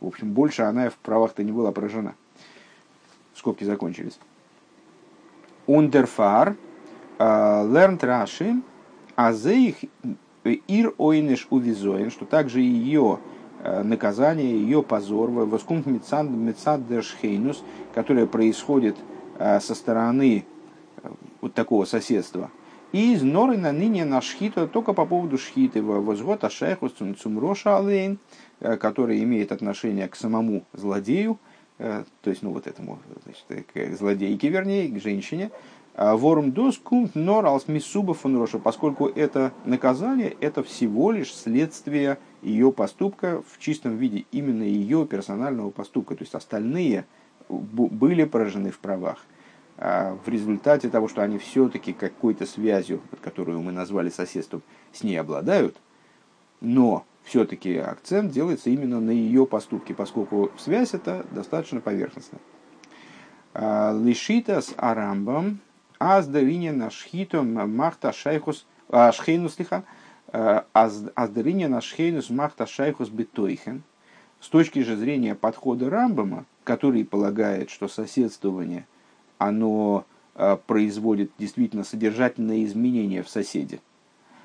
в 0.00 0.06
общем, 0.06 0.32
больше 0.32 0.62
она 0.62 0.90
в 0.90 0.96
правах-то 0.96 1.44
не 1.44 1.52
была 1.52 1.72
поражена. 1.72 2.14
Скобки 3.34 3.64
закончились. 3.64 4.18
Ундерфар, 5.66 6.56
лернт 7.18 8.02
раши, 8.02 8.60
а 9.14 9.32
за 9.32 9.52
их 9.52 9.76
ир 10.44 10.94
ойнеш 10.98 11.46
увизоин, 11.50 12.10
что 12.10 12.24
также 12.24 12.60
ее 12.60 13.20
Э, 13.62 13.82
наказание, 13.82 14.50
ее 14.50 14.82
позор, 14.82 15.28
воскунт 15.30 15.84
мецаддершхейнус, 15.84 17.62
которое 17.94 18.26
происходит 18.26 18.96
э, 19.38 19.60
со 19.60 19.74
стороны 19.74 20.46
э, 21.02 21.10
вот 21.42 21.52
такого 21.52 21.84
соседства. 21.84 22.50
И 22.92 23.14
из 23.14 23.22
норы 23.22 23.56
на 23.56 23.72
ныне 23.72 24.04
на 24.04 24.20
шхита 24.20 24.66
только 24.66 24.92
по 24.92 25.06
поводу 25.06 25.38
шхиты. 25.38 25.82
Возгод 25.82 26.42
ашайхус 26.42 26.92
цумроша 26.92 27.78
алейн, 27.78 28.18
который 28.58 29.22
имеет 29.22 29.52
отношение 29.52 30.08
к 30.08 30.16
самому 30.16 30.64
злодею, 30.72 31.38
то 31.78 32.04
есть, 32.24 32.42
ну, 32.42 32.52
вот 32.52 32.66
этому, 32.66 32.98
значит, 33.24 33.66
к 33.72 33.96
злодейке, 33.96 34.48
вернее, 34.48 34.88
к 34.88 35.00
женщине, 35.00 35.50
а 35.94 36.16
ворум 36.16 36.52
дос 36.52 36.78
кунт 36.78 37.14
нор 37.14 37.46
алс 37.46 37.68
мисуба 37.68 38.14
фон 38.14 38.46
поскольку 38.62 39.06
это 39.06 39.52
наказание, 39.64 40.36
это 40.40 40.62
всего 40.62 41.10
лишь 41.10 41.34
следствие 41.34 42.18
ее 42.42 42.70
поступка 42.72 43.42
в 43.48 43.58
чистом 43.58 43.96
виде, 43.96 44.24
именно 44.30 44.62
ее 44.62 45.06
персонального 45.06 45.70
поступка. 45.70 46.14
То 46.14 46.22
есть 46.22 46.34
остальные 46.34 47.06
были 47.48 48.24
поражены 48.24 48.70
в 48.70 48.78
правах. 48.78 49.24
А 49.82 50.18
в 50.24 50.28
результате 50.28 50.90
того, 50.90 51.08
что 51.08 51.22
они 51.22 51.38
все-таки 51.38 51.94
какой-то 51.94 52.44
связью, 52.44 53.00
которую 53.22 53.62
мы 53.62 53.72
назвали 53.72 54.10
соседством, 54.10 54.62
с 54.92 55.02
ней 55.02 55.16
обладают, 55.16 55.76
но 56.60 57.06
все-таки 57.24 57.78
акцент 57.78 58.30
делается 58.30 58.68
именно 58.68 59.00
на 59.00 59.10
ее 59.10 59.46
поступке, 59.46 59.94
поскольку 59.94 60.50
связь 60.58 60.92
это 60.92 61.24
достаточно 61.30 61.80
поверхностная. 61.80 62.42
А, 63.54 63.98
Лишитас 63.98 64.74
арамбам 64.76 65.60
Аздериня 65.98 66.72
на 66.72 66.90
шхитом 66.90 67.54
махта 67.74 68.12
шайхус 68.12 68.66
шхейнус 69.12 69.58
лиха. 69.58 69.84
Аздериня 70.32 71.68
на 71.68 71.80
шхейнус 71.80 72.28
махта 72.30 72.66
шайхус 72.66 73.08
битойхен. 73.08 73.82
С 74.40 74.48
точки 74.48 74.78
же 74.78 74.96
зрения 74.96 75.34
подхода 75.34 75.90
Рамбама, 75.90 76.44
который 76.64 77.04
полагает, 77.04 77.68
что 77.68 77.88
соседствование, 77.88 78.86
оно 79.40 80.04
а, 80.34 80.56
производит 80.56 81.32
действительно 81.38 81.82
содержательные 81.82 82.64
изменения 82.66 83.22
в 83.24 83.28
соседе. 83.28 83.80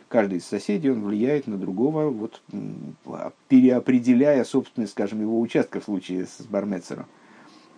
Каждый 0.07 0.37
из 0.37 0.45
соседей 0.45 0.89
он 0.89 1.03
влияет 1.03 1.47
на 1.47 1.57
другого, 1.57 2.09
вот, 2.09 2.41
переопределяя 3.49 4.43
собственность, 4.45 4.93
скажем, 4.93 5.19
его 5.19 5.39
участка 5.41 5.81
в 5.81 5.83
случае 5.83 6.25
с 6.25 6.45
Бармецером. 6.49 7.05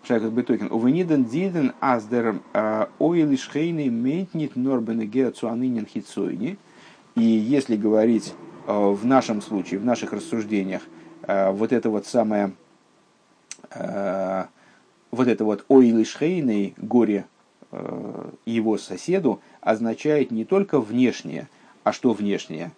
Шайхас 0.03 0.29
Бетокин. 0.29 0.71
Увениден 0.71 1.25
диден 1.25 1.73
аздер 1.79 2.39
ойлишхейный 2.99 3.89
мейтнит 3.89 4.55
норбен 4.55 4.99
геоцуанынен 5.01 5.85
хитсойни. 5.85 6.57
И 7.15 7.23
если 7.23 7.75
говорить 7.75 8.35
в 8.67 9.05
нашем 9.05 9.41
случае, 9.41 9.79
в 9.79 9.85
наших 9.85 10.13
рассуждениях, 10.13 10.83
вот 11.27 11.71
это 11.71 11.89
вот 11.89 12.05
самое, 12.05 12.51
вот 15.11 15.27
это 15.27 15.43
вот 15.45 15.65
ойлишхейный 15.69 16.73
горе 16.77 17.25
его 18.45 18.77
соседу 18.77 19.41
означает 19.59 20.31
не 20.31 20.45
только 20.45 20.79
внешнее, 20.79 21.49
а 21.83 21.91
что 21.91 22.13
внешнее? 22.13 22.71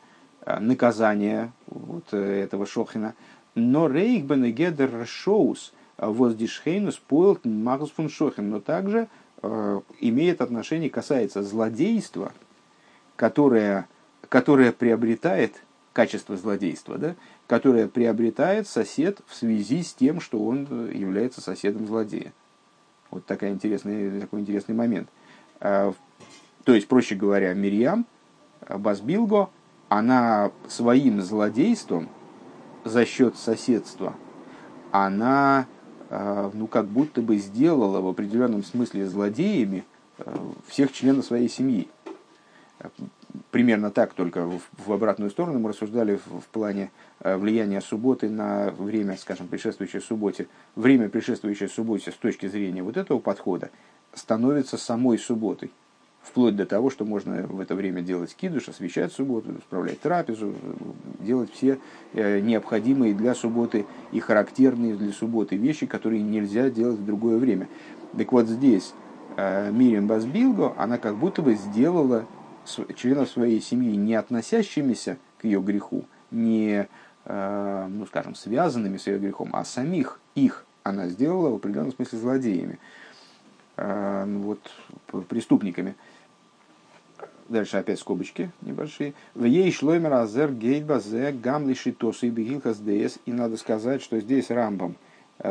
Наказание 0.46 1.52
вот 1.68 2.12
этого 2.14 2.66
Шохина, 2.66 3.14
но 3.54 3.88
рейхбен 3.88 4.52
гедер 4.52 5.06
шоус– 5.06 5.74
воздишхейнус 6.00 6.98
пойлт 6.98 7.42
фун 7.96 8.10
шохен, 8.10 8.50
но 8.50 8.60
также 8.60 9.08
э, 9.42 9.82
имеет 10.00 10.42
отношение, 10.42 10.90
касается 10.90 11.44
злодейства, 11.44 12.32
которое, 13.16 13.88
которое 14.30 14.72
приобретает 14.72 15.62
качество 15.94 16.38
злодейства, 16.38 16.98
да, 16.98 17.16
которое 17.50 17.88
приобретает 17.88 18.68
сосед 18.68 19.22
в 19.26 19.34
связи 19.34 19.82
с 19.82 19.96
тем, 19.96 20.22
что 20.22 20.38
он 20.38 20.92
является 20.92 21.42
соседом 21.42 21.88
злодея. 21.88 22.32
Вот 23.10 23.26
такой 23.26 23.50
интересный, 23.50 24.22
такой 24.22 24.42
интересный 24.42 24.76
момент. 24.76 25.10
Э, 25.60 25.92
то 26.64 26.76
есть, 26.76 26.88
проще 26.88 27.16
говоря, 27.16 27.52
Мирьям, 27.56 28.06
Басбилго, 28.70 29.50
она 29.88 30.52
своим 30.68 31.22
злодейством 31.22 32.10
за 32.86 33.04
счет 33.06 33.36
соседства, 33.36 34.14
она 34.92 35.66
а, 36.12 36.52
ну, 36.54 36.68
как 36.68 36.86
будто 36.86 37.22
бы 37.24 37.38
сделала 37.38 38.00
в 38.00 38.08
определенном 38.08 38.64
смысле 38.64 39.08
злодеями 39.08 39.86
э, 40.20 40.36
всех 40.68 40.92
членов 40.92 41.26
своей 41.26 41.50
семьи. 41.50 41.88
Примерно 43.52 43.90
так, 43.90 44.14
только 44.14 44.48
в 44.86 44.94
обратную 44.94 45.32
сторону 45.32 45.58
мы 45.58 45.70
рассуждали 45.70 46.20
в 46.26 46.46
плане 46.52 46.92
э, 47.20 47.36
влияния 47.36 47.82
субботы 47.82 48.30
на 48.30 48.70
время, 48.72 49.18
скажем, 49.18 49.48
предшествующей 49.48 50.02
субботе. 50.02 50.48
Время, 50.76 51.10
предшествующее 51.10 51.68
субботе 51.68 52.12
с 52.12 52.16
точки 52.16 52.48
зрения 52.48 52.84
вот 52.84 52.96
этого 52.96 53.18
подхода, 53.18 53.72
становится 54.14 54.78
самой 54.78 55.18
субботой 55.18 55.72
вплоть 56.22 56.56
до 56.56 56.66
того, 56.66 56.90
что 56.90 57.06
можно 57.06 57.44
в 57.48 57.60
это 57.60 57.76
время 57.76 58.02
делать 58.02 58.36
кидуш, 58.36 58.70
освещать 58.70 59.12
субботу, 59.12 59.50
справлять 59.66 60.00
трапезу, 60.00 60.54
делать 61.20 61.52
все 61.52 61.80
э, 62.14 62.40
необходимые 62.40 63.14
для 63.14 63.34
субботы 63.34 63.86
и 64.12 64.20
характерные 64.20 64.96
для 64.96 65.12
субботы 65.12 65.56
вещи, 65.56 65.88
которые 65.88 66.22
нельзя 66.22 66.70
делать 66.70 67.00
в 67.00 67.06
другое 67.06 67.38
время. 67.38 67.68
Так 68.16 68.32
вот 68.32 68.48
здесь 68.48 68.94
э, 69.38 69.72
Мириам 69.72 70.08
Базбилго, 70.08 70.74
она 70.78 70.98
как 70.98 71.16
будто 71.16 71.42
бы 71.42 71.56
сделала 71.56 72.26
членов 72.96 73.30
своей 73.30 73.62
семьи, 73.62 73.96
не 73.96 74.16
относящимися 74.16 75.18
к 75.38 75.46
ее 75.46 75.62
греху, 75.62 76.06
не, 76.32 76.88
э, 77.26 77.88
ну 77.90 78.06
скажем, 78.06 78.36
связанными 78.36 78.98
с 78.98 79.08
ее 79.08 79.20
грехом, 79.20 79.50
а 79.54 79.64
самих 79.64 80.20
их 80.36 80.66
она 80.84 81.08
сделала 81.08 81.50
в 81.50 81.56
определенном 81.56 81.94
смысле 81.94 82.20
злодеями. 82.20 82.80
ну 83.78 84.40
вот, 84.42 84.60
преступниками. 85.28 85.96
Дальше 87.48 87.78
опять 87.78 88.00
скобочки 88.00 88.52
небольшие. 88.62 89.14
В 89.34 89.44
ей 89.44 89.72
шлоймер 89.72 90.14
азер 90.14 90.52
гейдба 90.52 91.00
зе 91.00 91.32
гамли 91.32 91.74
шитосы 91.74 92.28
и 92.28 92.30
бегилхас 92.30 92.78
ДС. 92.78 93.18
И 93.26 93.34
надо 93.34 93.58
сказать, 93.58 94.02
что 94.04 94.20
здесь 94.20 94.52
Рамбам 94.52 94.96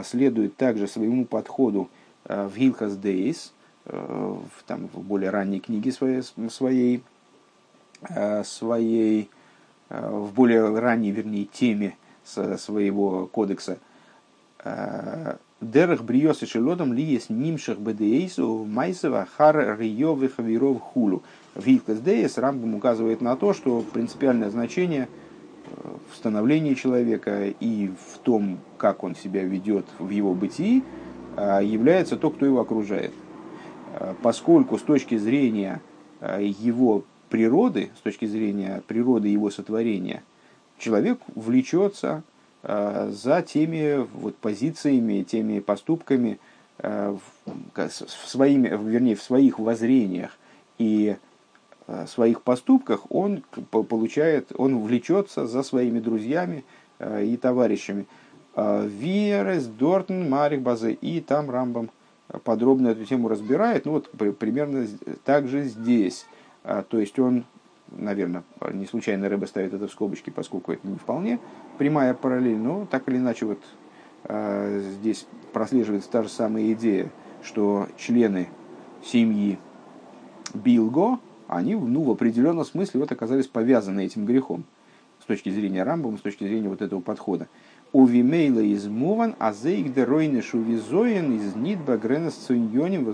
следует 0.05 0.57
также 0.57 0.87
своему 0.87 1.25
подходу 1.25 1.89
в 2.25 2.57
Гилхас 2.57 2.97
Дейс, 2.97 3.53
в, 3.89 4.62
там, 4.66 4.89
в 4.93 5.01
более 5.01 5.30
ранней 5.30 5.61
книге 5.61 5.93
своей, 5.93 6.22
своей, 6.51 7.03
своей, 8.45 9.30
в 9.89 10.32
более 10.34 10.78
ранней, 10.78 11.11
вернее, 11.11 11.45
теме 11.45 11.97
своего 12.24 13.26
кодекса. 13.26 13.78
Дерех 15.61 16.05
бриос 16.05 16.43
и 16.43 16.47
шелодом 16.47 16.93
ли 16.93 17.03
есть 17.03 17.30
нимших 17.30 17.80
бдейсу 17.80 18.64
майсова 18.64 19.26
хар 19.36 19.76
риёвы 19.78 20.28
хавиров 20.28 20.80
хулу. 20.80 21.22
В 21.55 21.66
Гилхас 21.66 21.99
Дейс 21.99 22.39
Рамбам 22.39 22.76
указывает 22.76 23.20
на 23.20 23.34
то, 23.34 23.53
что 23.55 23.80
принципиальное 23.80 24.51
значение 24.51 25.09
в 25.66 26.16
становлении 26.16 26.74
человека 26.74 27.49
и 27.49 27.89
в 27.89 28.18
том, 28.18 28.59
как 28.76 29.03
он 29.03 29.16
себя 29.16 29.43
ведет 29.43 29.86
в 29.99 30.11
его 30.11 30.32
бытии, 30.34 30.84
является 31.36 32.16
то, 32.16 32.30
кто 32.30 32.47
его 32.47 32.61
окружает. 32.61 33.12
Поскольку 34.22 34.78
с 34.78 34.82
точки 34.82 35.16
зрения 35.16 35.80
его 36.20 37.05
природы, 37.28 37.90
с 37.99 38.01
точки 38.01 38.26
зрения 38.26 38.82
природы 38.86 39.28
его 39.28 39.51
сотворения, 39.51 40.22
человек 40.78 41.18
влечется 41.34 42.22
за 42.62 43.42
теми 43.42 44.07
вот 44.14 44.36
позициями, 44.36 45.22
теми 45.22 45.61
поступками, 45.61 46.38
своими, 48.26 48.68
вернее, 48.68 49.16
в 49.16 49.22
своих 49.22 49.59
воззрениях 49.59 50.36
и 50.78 51.16
своих 52.07 52.42
поступках 52.42 53.11
он 53.11 53.42
получает, 53.70 54.53
он 54.57 54.78
влечется 54.78 55.46
за 55.46 55.62
своими 55.62 55.99
друзьями 56.01 56.64
и 57.01 57.36
товарищами. 57.36 58.07
Виерес, 58.57 59.66
Дортен, 59.66 60.28
Марик 60.28 60.61
Базе. 60.61 60.92
И 60.92 61.20
там 61.20 61.51
Рамбам 61.51 61.90
подробно 62.45 62.89
эту 62.89 63.05
тему 63.05 63.29
разбирает. 63.29 63.85
Ну 63.85 63.93
вот 63.93 64.11
примерно 64.39 64.87
так 65.24 65.49
же 65.49 65.64
здесь. 65.64 66.26
То 66.62 66.99
есть 66.99 67.18
он, 67.18 67.45
наверное, 67.91 68.43
не 68.72 68.87
случайно 68.87 69.29
Рэба 69.29 69.47
ставит 69.47 69.74
это 69.74 69.89
в 69.89 69.91
скобочки, 69.91 70.31
поскольку 70.31 70.72
это 70.72 70.87
не 70.87 70.97
вполне 70.97 71.39
прямая 71.79 72.14
параллель, 72.14 72.59
но 72.59 72.87
так 72.87 73.09
или 73.09 73.16
иначе 73.16 73.47
вот 73.47 73.61
здесь 74.99 75.26
прослеживается 75.53 76.11
та 76.11 76.22
же 76.22 76.29
самая 76.29 76.72
идея, 76.72 77.11
что 77.43 77.87
члены 77.97 78.49
семьи 79.03 79.59
Билго, 80.53 81.18
они 81.47 81.76
ну, 81.76 82.03
в 82.03 82.11
определенном 82.11 82.64
смысле 82.64 83.01
вот 83.01 83.12
оказались 83.12 83.47
повязаны 83.47 84.05
этим 84.05 84.26
грехом 84.26 84.64
с 85.20 85.24
точки 85.24 85.51
зрения 85.51 85.83
Рамбома, 85.83 86.18
с 86.18 86.20
точки 86.20 86.45
зрения 86.45 86.68
вот 86.68 86.83
этого 86.83 87.01
подхода. 87.01 87.49
У 87.93 88.05
Вимейла 88.05 88.61
из 88.61 88.86
Муван, 88.86 89.34
а 89.39 89.53
зейк 89.53 89.95
де 89.95 90.05
ройны 90.05 90.43
шувизоен 90.43 91.36
из 91.36 91.57
нидба 91.57 91.97
гренес 91.97 92.34
цуньоним 92.34 93.05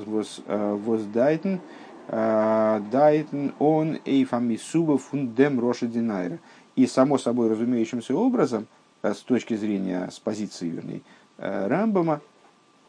воздайтен 0.85 1.61
дайтен 2.09 3.55
он 3.59 3.99
эйфамисуба 4.05 4.99
фундем 4.99 5.61
роша 5.61 5.87
динайра. 5.87 6.39
И 6.77 6.87
само 6.87 7.19
собой 7.19 7.49
разумеющимся 7.49 8.17
образом, 8.17 8.67
с 9.03 9.19
точки 9.19 9.55
зрения, 9.55 10.09
с 10.11 10.19
позиции, 10.19 10.69
вернее, 10.69 11.03
Рамбома, 11.39 12.21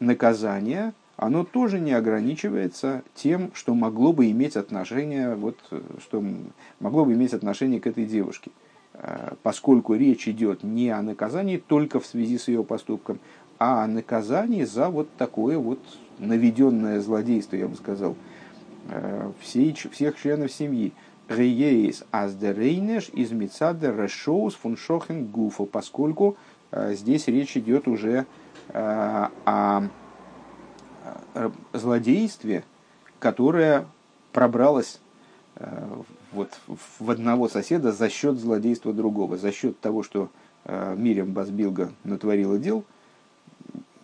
наказание, 0.00 0.92
оно 1.16 1.44
тоже 1.44 1.78
не 1.78 1.92
ограничивается 1.92 3.02
тем, 3.14 3.50
что 3.54 3.74
могло 3.74 4.12
бы 4.12 4.30
иметь 4.32 4.56
отношение, 4.56 5.34
вот, 5.34 5.56
что 6.00 6.22
могло 6.80 7.04
бы 7.04 7.14
иметь 7.14 7.32
отношение 7.32 7.80
к 7.80 7.86
этой 7.86 8.06
девушке. 8.06 8.50
Э, 8.98 9.34
поскольку 9.42 9.94
речь 9.94 10.26
идет 10.28 10.62
не 10.62 10.90
о 10.90 11.02
наказании 11.02 11.58
только 11.58 12.00
в 12.00 12.06
связи 12.06 12.38
с 12.38 12.48
ее 12.48 12.64
поступком, 12.64 13.18
а 13.58 13.84
о 13.84 13.86
наказании 13.86 14.64
за 14.64 14.88
вот 14.88 15.08
такое 15.16 15.58
вот 15.58 15.80
наведенное 16.18 17.00
злодейство, 17.00 17.56
я 17.56 17.68
бы 17.68 17.76
сказал, 17.76 18.16
э, 18.88 19.30
всей, 19.40 19.74
всех 19.74 20.18
членов 20.18 20.52
семьи. 20.52 20.92
Рейес 21.28 22.04
аздерейнеш 22.12 23.08
из 23.08 23.32
мецада 23.32 23.90
решоус 23.90 24.54
фуншохен 24.54 25.26
гуфа, 25.26 25.64
поскольку 25.64 26.36
э, 26.70 26.94
здесь 26.94 27.26
речь 27.26 27.56
идет 27.56 27.88
уже 27.88 28.26
о 28.72 29.82
злодействе, 31.72 32.64
которое 33.20 33.86
пробралось 34.32 35.00
вот, 36.32 36.58
в 36.66 37.10
одного 37.10 37.48
соседа 37.48 37.92
за 37.92 38.08
счет 38.08 38.38
злодейства 38.38 38.92
другого, 38.92 39.36
за 39.36 39.52
счет 39.52 39.78
того, 39.80 40.02
что 40.02 40.30
э, 40.64 40.94
Мирям 40.96 41.32
Базбилга 41.32 41.92
натворила 42.04 42.58
дел, 42.58 42.84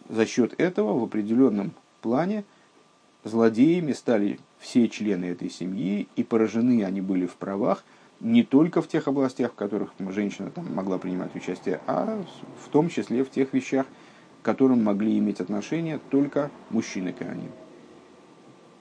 за 0.09 0.27
счет 0.27 0.55
этого 0.59 0.99
в 0.99 1.05
определенном 1.05 1.73
плане 2.01 2.45
злодеями 3.25 3.93
стали 3.93 4.39
все 4.59 4.89
члены 4.89 5.27
этой 5.27 5.51
семьи, 5.51 6.09
и 6.16 6.23
поражены 6.23 6.85
они 6.85 7.01
были 7.01 7.27
в 7.27 7.35
правах 7.35 7.85
не 8.20 8.45
только 8.45 8.83
в 8.83 8.89
тех 8.89 9.09
областях, 9.09 9.53
в 9.53 9.57
которых 9.57 9.93
женщина 9.99 10.51
там 10.51 10.73
могла 10.75 10.99
принимать 10.99 11.35
участие, 11.35 11.81
а 11.87 12.23
в 12.64 12.68
том 12.68 12.89
числе 12.89 13.25
в 13.25 13.31
тех 13.31 13.53
вещах, 13.53 13.87
к 14.41 14.45
которым 14.45 14.85
могли 14.85 15.18
иметь 15.18 15.41
отношение 15.41 15.99
только 16.11 16.51
мужчины-коаним. 16.70 17.51